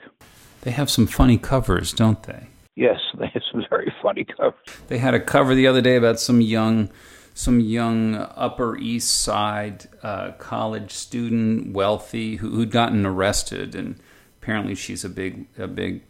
They 0.60 0.72
have 0.72 0.90
some 0.90 1.06
funny 1.06 1.38
covers, 1.38 1.92
don't 1.92 2.22
they? 2.24 2.48
Yes, 2.78 3.00
they 3.18 3.26
had 3.26 3.42
some 3.50 3.64
very 3.68 3.92
funny 4.00 4.24
covers. 4.24 4.54
They 4.86 4.98
had 4.98 5.14
a 5.14 5.20
cover 5.20 5.54
the 5.54 5.66
other 5.66 5.80
day 5.80 5.96
about 5.96 6.20
some 6.20 6.40
young, 6.40 6.90
some 7.34 7.60
young 7.60 8.14
Upper 8.14 8.78
East 8.78 9.10
Side 9.10 9.88
uh, 10.02 10.32
college 10.32 10.92
student, 10.92 11.72
wealthy, 11.72 12.36
who, 12.36 12.50
who'd 12.50 12.70
gotten 12.70 13.04
arrested, 13.04 13.74
and 13.74 13.98
apparently 14.40 14.76
she's 14.76 15.04
a 15.04 15.08
big, 15.08 15.46
a 15.58 15.66
big, 15.66 16.02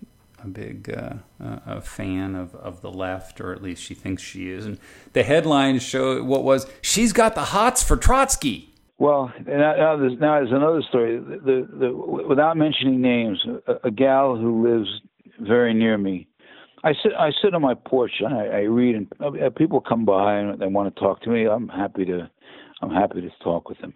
a 0.44 0.46
big 0.46 0.94
uh, 0.94 1.14
uh, 1.42 1.58
a 1.66 1.80
fan 1.80 2.34
of, 2.34 2.54
of 2.54 2.82
the 2.82 2.90
left, 2.90 3.40
or 3.40 3.52
at 3.52 3.62
least 3.62 3.82
she 3.82 3.94
thinks 3.94 4.22
she 4.22 4.50
is. 4.50 4.66
And 4.66 4.78
the 5.14 5.22
headline 5.22 5.78
show 5.78 6.22
what 6.22 6.44
was 6.44 6.66
she's 6.82 7.14
got 7.14 7.34
the 7.34 7.44
hots 7.44 7.82
for 7.82 7.96
Trotsky. 7.96 8.74
Well, 8.98 9.32
now 9.46 9.96
there's, 9.96 10.18
now 10.18 10.40
there's 10.40 10.50
another 10.50 10.82
story. 10.82 11.18
The, 11.18 11.68
the, 11.72 11.92
without 11.92 12.56
mentioning 12.56 13.00
names, 13.00 13.44
a, 13.68 13.74
a, 13.84 13.90
gal 13.92 14.34
who 14.34 14.68
lives 14.68 14.88
very 15.38 15.72
near 15.72 15.96
me. 15.96 16.27
I 16.84 16.92
sit 17.02 17.12
I 17.18 17.30
sit 17.42 17.54
on 17.54 17.62
my 17.62 17.74
porch 17.74 18.12
and 18.20 18.34
I, 18.34 18.44
I 18.44 18.60
read, 18.62 18.94
and 18.94 19.12
uh, 19.20 19.50
people 19.50 19.80
come 19.80 20.04
by 20.04 20.38
and 20.38 20.60
they 20.60 20.66
want 20.66 20.94
to 20.94 21.00
talk 21.00 21.22
to 21.22 21.30
me. 21.30 21.46
I'm 21.46 21.68
happy 21.68 22.04
to 22.06 22.30
I'm 22.82 22.90
happy 22.90 23.20
to 23.20 23.30
talk 23.42 23.68
with 23.68 23.78
them. 23.80 23.94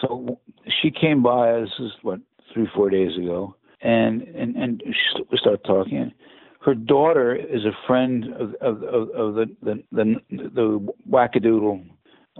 So 0.00 0.38
she 0.80 0.90
came 0.90 1.22
by. 1.22 1.60
This 1.60 1.70
is 1.80 1.92
what 2.02 2.20
three 2.52 2.68
four 2.74 2.90
days 2.90 3.16
ago, 3.16 3.54
and 3.80 4.22
and 4.22 4.56
and 4.56 4.82
we 5.30 5.38
start 5.38 5.64
talking. 5.64 6.12
Her 6.60 6.74
daughter 6.74 7.34
is 7.34 7.64
a 7.64 7.72
friend 7.86 8.24
of 8.34 8.54
of, 8.60 8.82
of, 8.82 9.10
of 9.10 9.34
the, 9.34 9.56
the 9.62 9.82
the 9.92 10.14
the 10.30 10.88
wackadoodle 11.10 11.84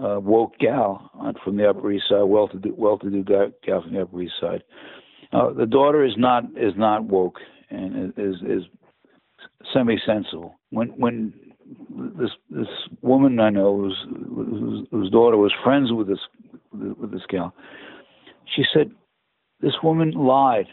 uh, 0.03 0.19
woke 0.19 0.57
gal 0.59 1.11
from 1.43 1.57
the 1.57 1.69
Upper 1.69 1.91
East 1.91 2.05
Side, 2.09 2.23
well-to-do, 2.23 2.73
well-to-do 2.77 3.23
gal 3.23 3.81
from 3.81 3.93
the 3.93 4.01
Upper 4.01 4.21
East 4.21 4.33
Side. 4.39 4.63
Uh, 5.33 5.51
the 5.51 5.65
daughter 5.65 6.05
is 6.05 6.13
not 6.17 6.43
is 6.55 6.73
not 6.77 7.03
woke 7.03 7.39
and 7.69 8.13
is 8.17 8.35
is 8.47 8.63
semi-sensible. 9.73 10.55
When 10.69 10.89
when 10.89 11.33
this 12.19 12.31
this 12.49 12.67
woman 13.01 13.39
I 13.39 13.49
know 13.49 13.77
whose, 13.77 14.05
whose, 14.33 14.87
whose 14.91 15.09
daughter 15.11 15.37
was 15.37 15.53
friends 15.63 15.91
with 15.91 16.07
this 16.07 16.19
with 16.71 17.11
this 17.11 17.25
gal, 17.29 17.53
she 18.55 18.63
said 18.73 18.91
this 19.59 19.73
woman 19.83 20.11
lied. 20.11 20.67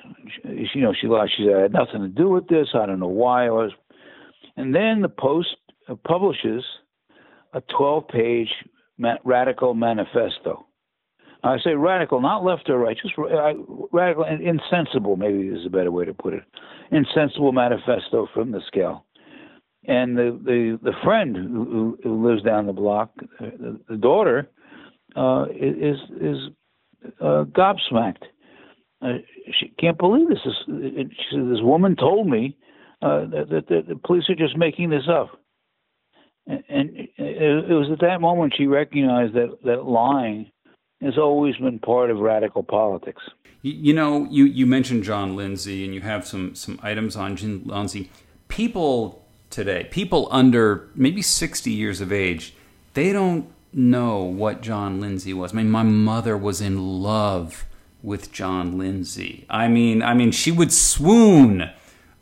She, 0.45 0.79
you 0.79 0.83
know, 0.83 0.95
she 0.99 1.07
lied. 1.07 1.31
She 1.37 1.45
said 1.47 1.57
I 1.57 1.63
had 1.63 1.73
nothing 1.73 2.03
to 2.03 2.09
do 2.09 2.29
with 2.29 2.49
this. 2.49 2.69
I 2.75 2.87
don't 2.87 3.01
know 3.01 3.07
why 3.09 3.47
I 3.47 3.51
was. 3.51 3.73
And 4.57 4.75
then 4.75 5.01
the 5.03 5.09
Post 5.09 5.57
uh, 5.89 5.95
publishes 6.07 6.63
a 7.55 7.61
12-page 7.61 8.49
radical 9.25 9.75
manifesto. 9.75 10.67
I 11.45 11.59
say 11.63 11.75
radical, 11.75 12.21
not 12.23 12.43
left 12.43 12.71
or 12.71 12.79
right, 12.79 12.97
just 13.01 13.15
uh, 13.19 13.53
radical 13.93 14.25
and 14.25 14.41
insensible, 14.41 15.17
maybe 15.17 15.49
is 15.49 15.67
a 15.67 15.71
better 15.71 15.91
way 15.91 16.07
to 16.07 16.15
put 16.15 16.33
it. 16.33 16.43
Insensible 16.91 17.53
manifesto 17.53 18.29
from 18.33 18.51
the 18.51 18.61
scale. 18.67 19.05
And 19.87 20.17
the, 20.17 20.41
the, 20.43 20.79
the 20.83 20.97
friend 21.05 21.37
who, 21.37 21.99
who 22.03 22.27
lives 22.27 22.43
down 22.43 22.67
the 22.67 22.73
block, 22.73 23.11
the, 23.39 23.79
the 23.89 23.97
daughter, 23.97 24.49
uh, 25.17 25.45
is 25.55 25.99
is 26.21 26.37
uh, 27.21 27.45
gobsmacked. 27.45 28.25
Uh, 29.03 29.19
she 29.61 29.69
can't 29.79 29.99
believe 29.99 30.29
this. 30.29 30.39
Is, 30.47 30.55
she 30.67 31.37
this 31.37 31.61
woman 31.61 31.95
told 31.95 32.27
me 32.27 32.57
uh, 33.03 33.27
that, 33.27 33.49
that, 33.51 33.69
that 33.69 33.85
the 33.87 33.97
police 33.97 34.25
are 34.31 34.35
just 34.35 34.57
making 34.57 34.89
this 34.89 35.09
up. 35.09 35.39
And 36.47 37.09
it 37.19 37.75
was 37.75 37.91
at 37.93 38.01
that 38.01 38.21
moment 38.21 38.55
she 38.57 38.67
recognized 38.67 39.35
that, 39.35 39.59
that 39.65 39.85
lying 39.85 40.51
has 41.01 41.19
always 41.19 41.57
been 41.57 41.79
part 41.79 42.11
of 42.11 42.19
radical 42.19 42.63
politics. 42.63 43.23
You 43.63 43.95
know, 43.95 44.27
you, 44.31 44.45
you 44.45 44.67
mentioned 44.67 45.05
John 45.05 45.37
Lindsay, 45.37 45.85
and 45.85 45.95
you 45.95 46.03
have 46.03 46.27
some, 46.27 46.55
some 46.55 46.79
items 46.83 47.17
on 47.17 47.37
John 47.37 47.63
Lindsay. 47.65 48.11
People 48.49 49.25
today, 49.49 49.89
people 49.91 50.29
under 50.31 50.89
maybe 50.95 51.23
60 51.23 51.71
years 51.71 52.01
of 52.01 52.13
age, 52.13 52.55
they 52.93 53.13
don't 53.13 53.51
know 53.73 54.23
what 54.23 54.61
John 54.61 55.01
Lindsay 55.01 55.33
was. 55.33 55.53
I 55.53 55.57
mean, 55.57 55.71
my 55.71 55.83
mother 55.83 56.37
was 56.37 56.61
in 56.61 57.03
love 57.03 57.65
with 58.03 58.31
John 58.33 58.77
Lindsay. 58.77 59.47
I 59.49 59.69
mean, 59.69 60.03
I 60.03 60.13
mean, 60.13 60.31
she 60.31 60.53
would 60.53 60.73
swoon 60.73 61.71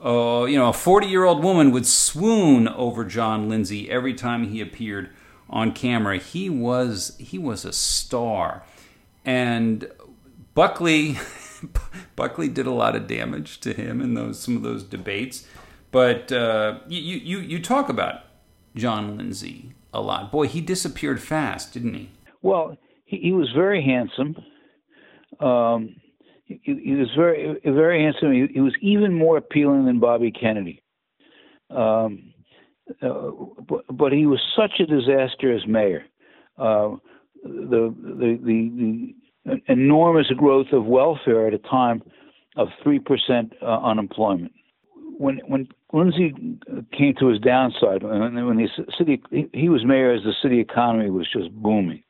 uh, 0.04 0.46
you 0.48 0.58
know, 0.58 0.68
a 0.68 0.72
40 0.72 1.06
year 1.06 1.24
old 1.24 1.44
woman 1.44 1.70
would 1.70 1.87
swoon 1.87 2.66
over 2.66 3.04
John 3.04 3.48
Lindsay 3.48 3.88
every 3.88 4.14
time 4.14 4.48
he 4.48 4.61
appeared 4.61 5.11
on 5.52 5.72
camera. 5.72 6.18
He 6.18 6.50
was 6.50 7.16
he 7.18 7.38
was 7.38 7.64
a 7.64 7.72
star, 7.72 8.64
and 9.24 9.90
Buckley 10.54 11.18
Buckley 12.16 12.48
did 12.48 12.66
a 12.66 12.72
lot 12.72 12.96
of 12.96 13.06
damage 13.06 13.60
to 13.60 13.72
him 13.72 14.00
in 14.00 14.14
those 14.14 14.40
some 14.40 14.56
of 14.56 14.62
those 14.62 14.82
debates. 14.82 15.46
But 15.90 16.32
uh, 16.32 16.80
you 16.88 17.00
you 17.00 17.38
you 17.38 17.60
talk 17.60 17.88
about 17.88 18.22
John 18.74 19.16
Lindsay 19.16 19.74
a 19.92 20.00
lot. 20.00 20.32
Boy, 20.32 20.48
he 20.48 20.60
disappeared 20.60 21.20
fast, 21.20 21.74
didn't 21.74 21.94
he? 21.94 22.10
Well, 22.40 22.76
he, 23.04 23.18
he 23.18 23.32
was 23.32 23.50
very 23.54 23.84
handsome. 23.84 24.36
Um, 25.38 25.96
he, 26.44 26.60
he 26.64 26.94
was 26.94 27.08
very 27.16 27.60
very 27.64 28.02
handsome. 28.02 28.32
He, 28.32 28.46
he, 28.54 28.60
was 28.60 28.74
even 28.80 29.14
more 29.14 29.36
appealing 29.36 29.84
than 29.84 30.00
Bobby 30.00 30.30
Kennedy. 30.30 30.82
Um, 31.70 32.32
uh, 33.02 33.31
but, 33.90 34.12
he 34.12 34.26
was 34.26 34.40
such 34.57 34.81
a 34.81 34.87
disaster 34.87 35.55
as 35.55 35.66
mayor. 35.66 36.05
Uh, 36.59 36.96
the, 37.44 37.94
the, 38.02 38.38
the 38.44 39.14
the 39.44 39.61
enormous 39.68 40.28
growth 40.37 40.68
of 40.72 40.85
welfare 40.85 41.46
at 41.46 41.55
a 41.55 41.59
time 41.59 42.02
of 42.57 42.68
3% 42.85 43.52
uh, 43.61 43.64
unemployment. 43.64 44.52
When, 45.18 45.40
when 45.46 45.68
Lindsay 45.92 46.35
came 46.96 47.14
to 47.18 47.26
his 47.28 47.40
downside, 47.40 48.02
when, 48.02 48.46
when 48.46 48.57
the 48.57 48.68
city, 48.98 49.22
he 49.52 49.68
was 49.68 49.85
mayor 49.85 50.12
as 50.12 50.22
the 50.22 50.35
city 50.42 50.61
economy 50.61 51.11
was 51.11 51.28
just 51.33 51.50
booming. 51.52 52.02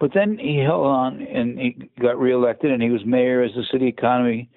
But 0.00 0.12
then 0.14 0.38
he 0.38 0.58
held 0.58 0.84
on 0.84 1.22
and 1.22 1.58
he 1.58 1.90
got 2.00 2.18
reelected, 2.18 2.72
and 2.72 2.82
he 2.82 2.90
was 2.90 3.04
mayor 3.06 3.42
as 3.42 3.52
the 3.54 3.64
city 3.70 3.86
economy, 3.86 4.50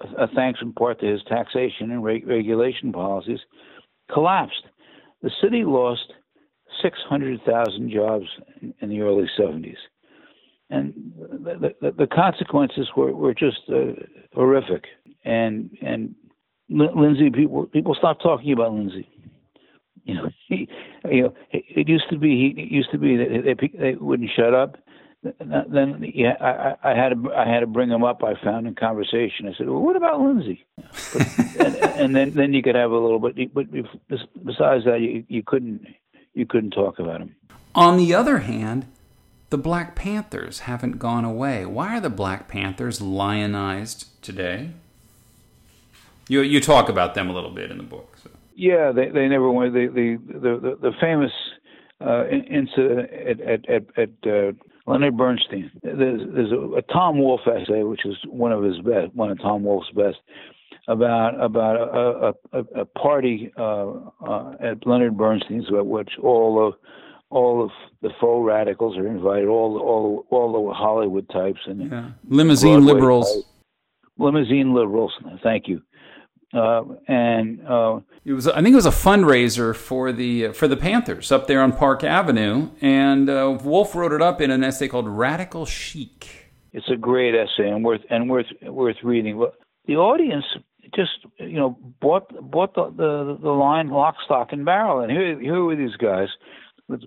uh, 0.00 0.26
thanks 0.34 0.60
in 0.62 0.72
part 0.72 1.00
to 1.00 1.06
his 1.06 1.22
taxation 1.24 1.90
and 1.90 2.04
re- 2.04 2.22
regulation 2.24 2.92
policies, 2.92 3.40
collapsed. 4.12 4.64
The 5.22 5.30
city 5.42 5.64
lost 5.64 6.12
600,000 6.82 7.90
jobs 7.90 8.26
in, 8.60 8.74
in 8.80 8.88
the 8.90 9.00
early 9.00 9.28
70s 9.38 9.76
and 10.70 11.12
the, 11.16 11.74
the, 11.80 11.92
the 11.92 12.06
consequences 12.06 12.88
were, 12.96 13.12
were 13.12 13.34
just 13.34 13.60
uh, 13.68 13.92
horrific. 14.34 14.84
And 15.24 15.70
and 15.80 16.14
Lindsay, 16.68 17.30
people 17.30 17.66
people 17.66 17.94
stopped 17.94 18.22
talking 18.22 18.52
about 18.52 18.72
Lindsay. 18.72 19.08
You 20.04 20.14
know, 20.14 20.30
he, 20.48 20.68
you 21.10 21.22
know, 21.22 21.34
it 21.50 21.88
used 21.88 22.08
to 22.10 22.18
be 22.18 22.54
he 22.54 22.62
it 22.62 22.70
used 22.70 22.90
to 22.92 22.98
be 22.98 23.16
that 23.16 23.56
they, 23.60 23.78
they 23.78 23.94
wouldn't 23.94 24.30
shut 24.34 24.54
up. 24.54 24.76
Then 25.40 26.10
yeah, 26.14 26.36
I, 26.40 26.90
I 26.90 26.94
had 26.94 27.10
to 27.10 27.32
I 27.32 27.48
had 27.48 27.60
to 27.60 27.66
bring 27.66 27.90
him 27.90 28.04
up. 28.04 28.22
I 28.22 28.34
found 28.42 28.66
in 28.66 28.74
conversation. 28.74 29.48
I 29.48 29.54
said, 29.56 29.68
"Well, 29.68 29.80
what 29.80 29.96
about 29.96 30.20
Lindsay?" 30.20 30.66
But, 30.76 31.26
and, 31.58 31.76
and 31.76 32.16
then 32.16 32.30
then 32.32 32.52
you 32.52 32.62
could 32.62 32.74
have 32.74 32.90
a 32.90 32.98
little 32.98 33.18
bit. 33.18 33.52
But 33.52 33.66
besides 33.70 34.84
that, 34.84 35.00
you 35.00 35.24
you 35.28 35.42
couldn't 35.42 35.86
you 36.34 36.46
couldn't 36.46 36.70
talk 36.70 36.98
about 36.98 37.20
him. 37.20 37.34
On 37.74 37.96
the 37.96 38.14
other 38.14 38.38
hand, 38.38 38.86
the 39.50 39.58
Black 39.58 39.94
Panthers 39.94 40.60
haven't 40.60 40.98
gone 40.98 41.24
away. 41.24 41.66
Why 41.66 41.96
are 41.96 42.00
the 42.00 42.10
Black 42.10 42.48
Panthers 42.48 43.00
lionized 43.00 44.22
today? 44.22 44.70
You 46.28 46.40
you 46.40 46.60
talk 46.60 46.88
about 46.88 47.14
them 47.14 47.30
a 47.30 47.32
little 47.32 47.50
bit 47.50 47.70
in 47.70 47.76
the 47.76 47.84
book. 47.84 48.16
So. 48.22 48.30
Yeah, 48.54 48.92
they 48.92 49.08
they 49.08 49.28
never 49.28 49.50
went. 49.50 49.74
The 49.74 49.86
the 49.86 50.16
the, 50.32 50.78
the 50.80 50.92
famous 51.00 51.32
uh, 52.00 52.26
incident 52.28 53.10
at 53.12 53.40
at 53.40 53.68
at, 53.68 53.82
at 53.96 54.30
uh, 54.30 54.52
Leonard 54.86 55.16
Bernstein. 55.16 55.70
There's 55.82 56.20
there's 56.32 56.52
a, 56.52 56.76
a 56.76 56.82
Tom 56.82 57.18
Wolfe 57.18 57.46
essay, 57.46 57.82
which 57.82 58.04
is 58.04 58.16
one 58.26 58.52
of 58.52 58.62
his 58.62 58.78
best, 58.78 59.14
one 59.14 59.30
of 59.30 59.40
Tom 59.40 59.64
Wolfe's 59.64 59.90
best, 59.94 60.18
about 60.88 61.40
about 61.40 61.76
a 61.76 62.34
a, 62.52 62.80
a 62.80 62.84
party 62.84 63.52
uh, 63.58 63.92
uh, 64.26 64.52
at 64.60 64.86
Leonard 64.86 65.16
Bernstein's, 65.16 65.66
at 65.76 65.86
which 65.86 66.10
all 66.22 66.66
of 66.66 66.74
all 67.30 67.64
of 67.64 67.70
the 68.02 68.10
faux 68.20 68.46
radicals 68.46 68.96
are 68.96 69.08
invited, 69.08 69.48
all 69.48 69.78
all 69.78 70.26
all 70.30 70.68
the 70.68 70.72
Hollywood 70.72 71.28
types 71.30 71.60
and 71.66 71.90
yeah. 71.90 72.10
limousine 72.28 72.84
Broadway 72.84 72.92
liberals, 72.92 73.34
types, 73.34 73.46
limousine 74.18 74.72
liberals. 74.74 75.12
Thank 75.42 75.66
you. 75.66 75.82
Uh, 76.54 76.84
and 77.08 77.60
uh, 77.66 78.00
it 78.24 78.32
was 78.32 78.46
I 78.46 78.62
think 78.62 78.72
it 78.72 78.76
was 78.76 78.86
a 78.86 78.90
fundraiser 78.90 79.74
for 79.74 80.12
the 80.12 80.48
for 80.48 80.68
the 80.68 80.76
Panthers 80.76 81.32
up 81.32 81.48
there 81.48 81.60
on 81.60 81.72
Park 81.72 82.04
Avenue, 82.04 82.70
and 82.80 83.28
uh, 83.28 83.58
Wolfe 83.62 83.94
wrote 83.94 84.12
it 84.12 84.22
up 84.22 84.40
in 84.40 84.50
an 84.50 84.62
essay 84.62 84.88
called 84.88 85.08
"Radical 85.08 85.66
Chic." 85.66 86.52
It's 86.72 86.88
a 86.88 86.96
great 86.96 87.34
essay 87.34 87.68
and 87.68 87.84
worth 87.84 88.02
and 88.10 88.30
worth 88.30 88.46
worth 88.62 88.96
reading. 89.02 89.44
The 89.86 89.96
audience 89.96 90.44
just 90.94 91.26
you 91.38 91.58
know 91.58 91.78
bought 92.00 92.28
bought 92.50 92.74
the 92.74 92.90
the, 92.96 93.38
the 93.42 93.50
line 93.50 93.88
lock, 93.88 94.16
stock, 94.24 94.52
and 94.52 94.64
barrel, 94.64 95.00
and 95.00 95.10
here 95.10 95.40
here 95.40 95.62
were 95.62 95.76
these 95.76 95.96
guys 95.96 96.28
with 96.88 97.02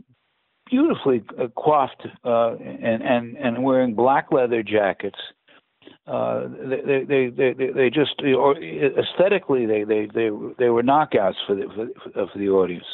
beautifully 0.70 1.24
uh, 1.40 1.48
coiffed 1.56 2.08
uh, 2.24 2.56
and 2.56 3.02
and 3.02 3.38
and 3.38 3.64
wearing 3.64 3.94
black 3.94 4.32
leather 4.32 4.64
jackets. 4.64 5.20
Uh, 6.10 6.48
they, 6.88 7.04
they 7.08 7.30
they 7.30 7.72
they 7.72 7.90
just 7.90 8.16
or 8.24 8.58
aesthetically 8.58 9.68
they 9.68 9.84
they 9.84 10.08
they 10.14 10.30
they 10.58 10.70
were 10.70 10.82
knockouts 10.82 11.36
for 11.46 11.56
the 11.56 11.68
for, 11.76 12.28
for 12.32 12.40
the 12.40 12.50
audience, 12.50 12.86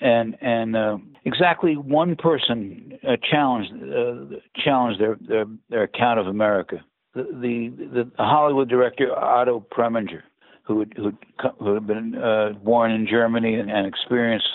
and 0.00 0.36
and 0.40 0.74
uh, 0.74 0.98
exactly 1.24 1.76
one 1.76 2.16
person 2.16 2.98
uh, 3.06 3.16
challenged 3.30 3.72
uh, 3.72 4.36
challenged 4.64 5.00
their, 5.00 5.16
their 5.28 5.44
their 5.70 5.82
account 5.84 6.18
of 6.18 6.26
America. 6.26 6.84
The 7.14 7.22
the, 7.22 8.10
the 8.16 8.24
Hollywood 8.24 8.68
director 8.68 9.16
Otto 9.16 9.64
Preminger, 9.70 10.22
who 10.64 10.80
had, 10.80 10.92
who 10.96 11.12
who 11.60 11.74
had 11.74 11.86
been 11.86 12.16
uh, 12.16 12.54
born 12.64 12.90
in 12.90 13.06
Germany 13.06 13.54
and, 13.54 13.70
and 13.70 13.86
experienced 13.86 14.48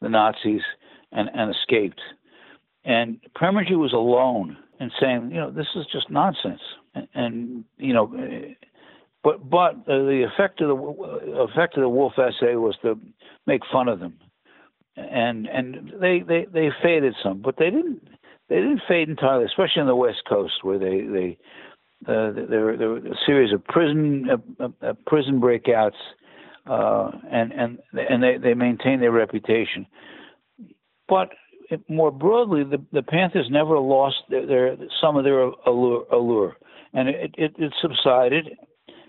the 0.00 0.08
Nazis 0.08 0.62
and, 1.12 1.30
and 1.32 1.54
escaped. 1.54 2.00
And 2.84 3.20
Preminger 3.40 3.78
was 3.78 3.92
alone 3.92 4.56
and 4.80 4.90
saying, 5.00 5.30
you 5.30 5.36
know, 5.36 5.50
this 5.50 5.68
is 5.76 5.86
just 5.92 6.10
nonsense. 6.10 6.60
And, 7.14 7.64
you 7.76 7.92
know, 7.92 8.12
but 9.24 9.48
but 9.48 9.74
uh, 9.88 10.04
the 10.04 10.26
effect 10.30 10.60
of 10.60 10.68
the 10.68 11.46
effect 11.50 11.76
of 11.76 11.82
the 11.82 11.88
Wolfe 11.88 12.18
essay 12.18 12.54
was 12.56 12.76
to 12.82 13.00
make 13.46 13.62
fun 13.72 13.88
of 13.88 13.98
them, 13.98 14.18
and 14.96 15.46
and 15.46 15.92
they 15.98 16.20
they 16.20 16.46
they 16.52 16.68
faded 16.82 17.14
some, 17.22 17.40
but 17.40 17.56
they 17.58 17.70
didn't 17.70 18.06
they 18.50 18.56
didn't 18.56 18.82
fade 18.86 19.08
entirely, 19.08 19.46
especially 19.46 19.80
on 19.80 19.86
the 19.86 19.96
West 19.96 20.22
Coast 20.28 20.52
where 20.62 20.78
they 20.78 21.00
they 21.00 21.38
uh, 22.06 22.32
there, 22.32 22.76
there 22.76 22.88
were 22.90 22.98
a 22.98 23.16
series 23.24 23.52
of 23.52 23.64
prison 23.64 24.28
uh, 24.60 24.68
uh, 24.82 24.92
prison 25.06 25.40
breakouts, 25.40 25.92
uh, 26.66 27.10
and 27.32 27.50
and 27.52 27.78
and 27.94 28.22
they 28.22 28.36
they 28.36 28.52
maintained 28.52 29.00
their 29.02 29.10
reputation. 29.10 29.86
But 31.08 31.30
more 31.88 32.10
broadly, 32.10 32.62
the, 32.62 32.82
the 32.92 33.02
Panthers 33.02 33.48
never 33.50 33.78
lost 33.78 34.16
their, 34.28 34.46
their 34.46 34.76
some 35.00 35.16
of 35.16 35.24
their 35.24 35.44
allure, 35.66 36.04
allure. 36.12 36.56
And 36.94 37.08
it, 37.08 37.34
it, 37.36 37.54
it 37.58 37.72
subsided. 37.82 38.50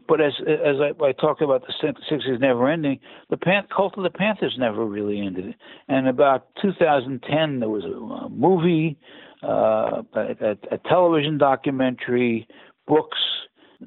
But 0.07 0.21
as 0.21 0.33
as 0.41 0.75
I, 0.79 1.03
I 1.03 1.11
talk 1.13 1.41
about 1.41 1.63
the 1.65 1.93
'60s 2.11 2.39
never 2.39 2.69
ending, 2.69 2.99
the 3.29 3.37
Pan- 3.37 3.67
cult 3.75 3.97
of 3.97 4.03
the 4.03 4.09
Panthers 4.11 4.55
never 4.57 4.85
really 4.85 5.19
ended. 5.19 5.55
And 5.87 6.07
about 6.07 6.47
2010, 6.61 7.59
there 7.59 7.69
was 7.69 7.83
a, 7.85 8.25
a 8.25 8.29
movie, 8.29 8.97
uh, 9.43 10.03
a, 10.13 10.57
a, 10.71 10.77
television 10.87 11.37
documentary, 11.39 12.47
books. 12.87 13.17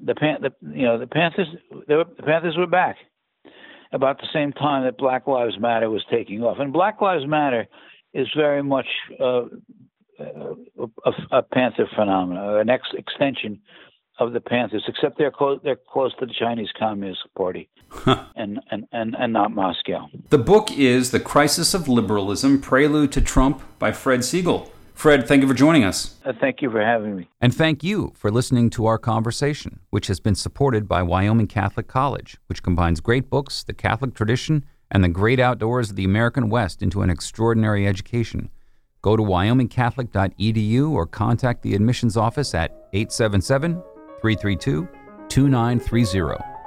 The 0.04 0.14
Pan, 0.14 0.38
the, 0.42 0.50
you 0.76 0.86
know, 0.86 0.98
the 0.98 1.06
Panthers, 1.06 1.46
were, 1.70 2.04
the 2.16 2.22
Panthers 2.24 2.56
were 2.56 2.66
back 2.66 2.96
about 3.92 4.18
the 4.18 4.28
same 4.32 4.52
time 4.52 4.84
that 4.84 4.98
Black 4.98 5.26
Lives 5.26 5.58
Matter 5.58 5.88
was 5.88 6.04
taking 6.10 6.42
off. 6.42 6.58
And 6.58 6.72
Black 6.72 7.00
Lives 7.00 7.26
Matter 7.26 7.66
is 8.12 8.26
very 8.36 8.62
much 8.62 8.86
uh, 9.20 9.44
a, 10.18 10.86
a, 11.30 11.42
Panther 11.42 11.88
phenomenon, 11.94 12.60
an 12.60 12.68
ex- 12.68 12.88
extension 12.94 13.60
of 14.18 14.32
the 14.32 14.40
Panthers, 14.40 14.84
except 14.88 15.18
they're 15.18 15.30
close 15.30 15.60
they're 15.62 15.76
close 15.76 16.12
to 16.20 16.26
the 16.26 16.34
Chinese 16.38 16.68
Communist 16.78 17.20
Party 17.36 17.68
and, 18.36 18.60
and, 18.70 18.86
and, 18.92 19.16
and 19.18 19.32
not 19.32 19.52
Moscow. 19.52 20.08
The 20.30 20.38
book 20.38 20.70
is 20.76 21.10
The 21.10 21.20
Crisis 21.20 21.74
of 21.74 21.88
Liberalism 21.88 22.60
Prelude 22.60 23.12
to 23.12 23.20
Trump 23.20 23.62
by 23.78 23.92
Fred 23.92 24.24
Siegel. 24.24 24.70
Fred, 24.94 25.28
thank 25.28 25.42
you 25.42 25.48
for 25.48 25.54
joining 25.54 25.84
us. 25.84 26.16
Uh, 26.24 26.32
thank 26.40 26.60
you 26.60 26.70
for 26.70 26.80
having 26.84 27.16
me. 27.16 27.28
And 27.40 27.54
thank 27.54 27.84
you 27.84 28.12
for 28.16 28.32
listening 28.32 28.68
to 28.70 28.86
our 28.86 28.98
conversation, 28.98 29.78
which 29.90 30.08
has 30.08 30.18
been 30.18 30.34
supported 30.34 30.88
by 30.88 31.02
Wyoming 31.04 31.46
Catholic 31.46 31.86
College, 31.86 32.36
which 32.46 32.64
combines 32.64 33.00
great 33.00 33.30
books, 33.30 33.62
the 33.62 33.74
Catholic 33.74 34.12
tradition, 34.12 34.64
and 34.90 35.04
the 35.04 35.08
great 35.08 35.38
outdoors 35.38 35.90
of 35.90 35.96
the 35.96 36.04
American 36.04 36.48
West 36.48 36.82
into 36.82 37.02
an 37.02 37.10
extraordinary 37.10 37.86
education. 37.86 38.50
Go 39.00 39.16
to 39.16 39.22
wyomingcatholic.edu 39.22 40.90
or 40.90 41.06
contact 41.06 41.62
the 41.62 41.76
admissions 41.76 42.16
office 42.16 42.52
at 42.54 42.72
877 42.92 43.80
332 44.20 44.88
2930. 45.28 46.57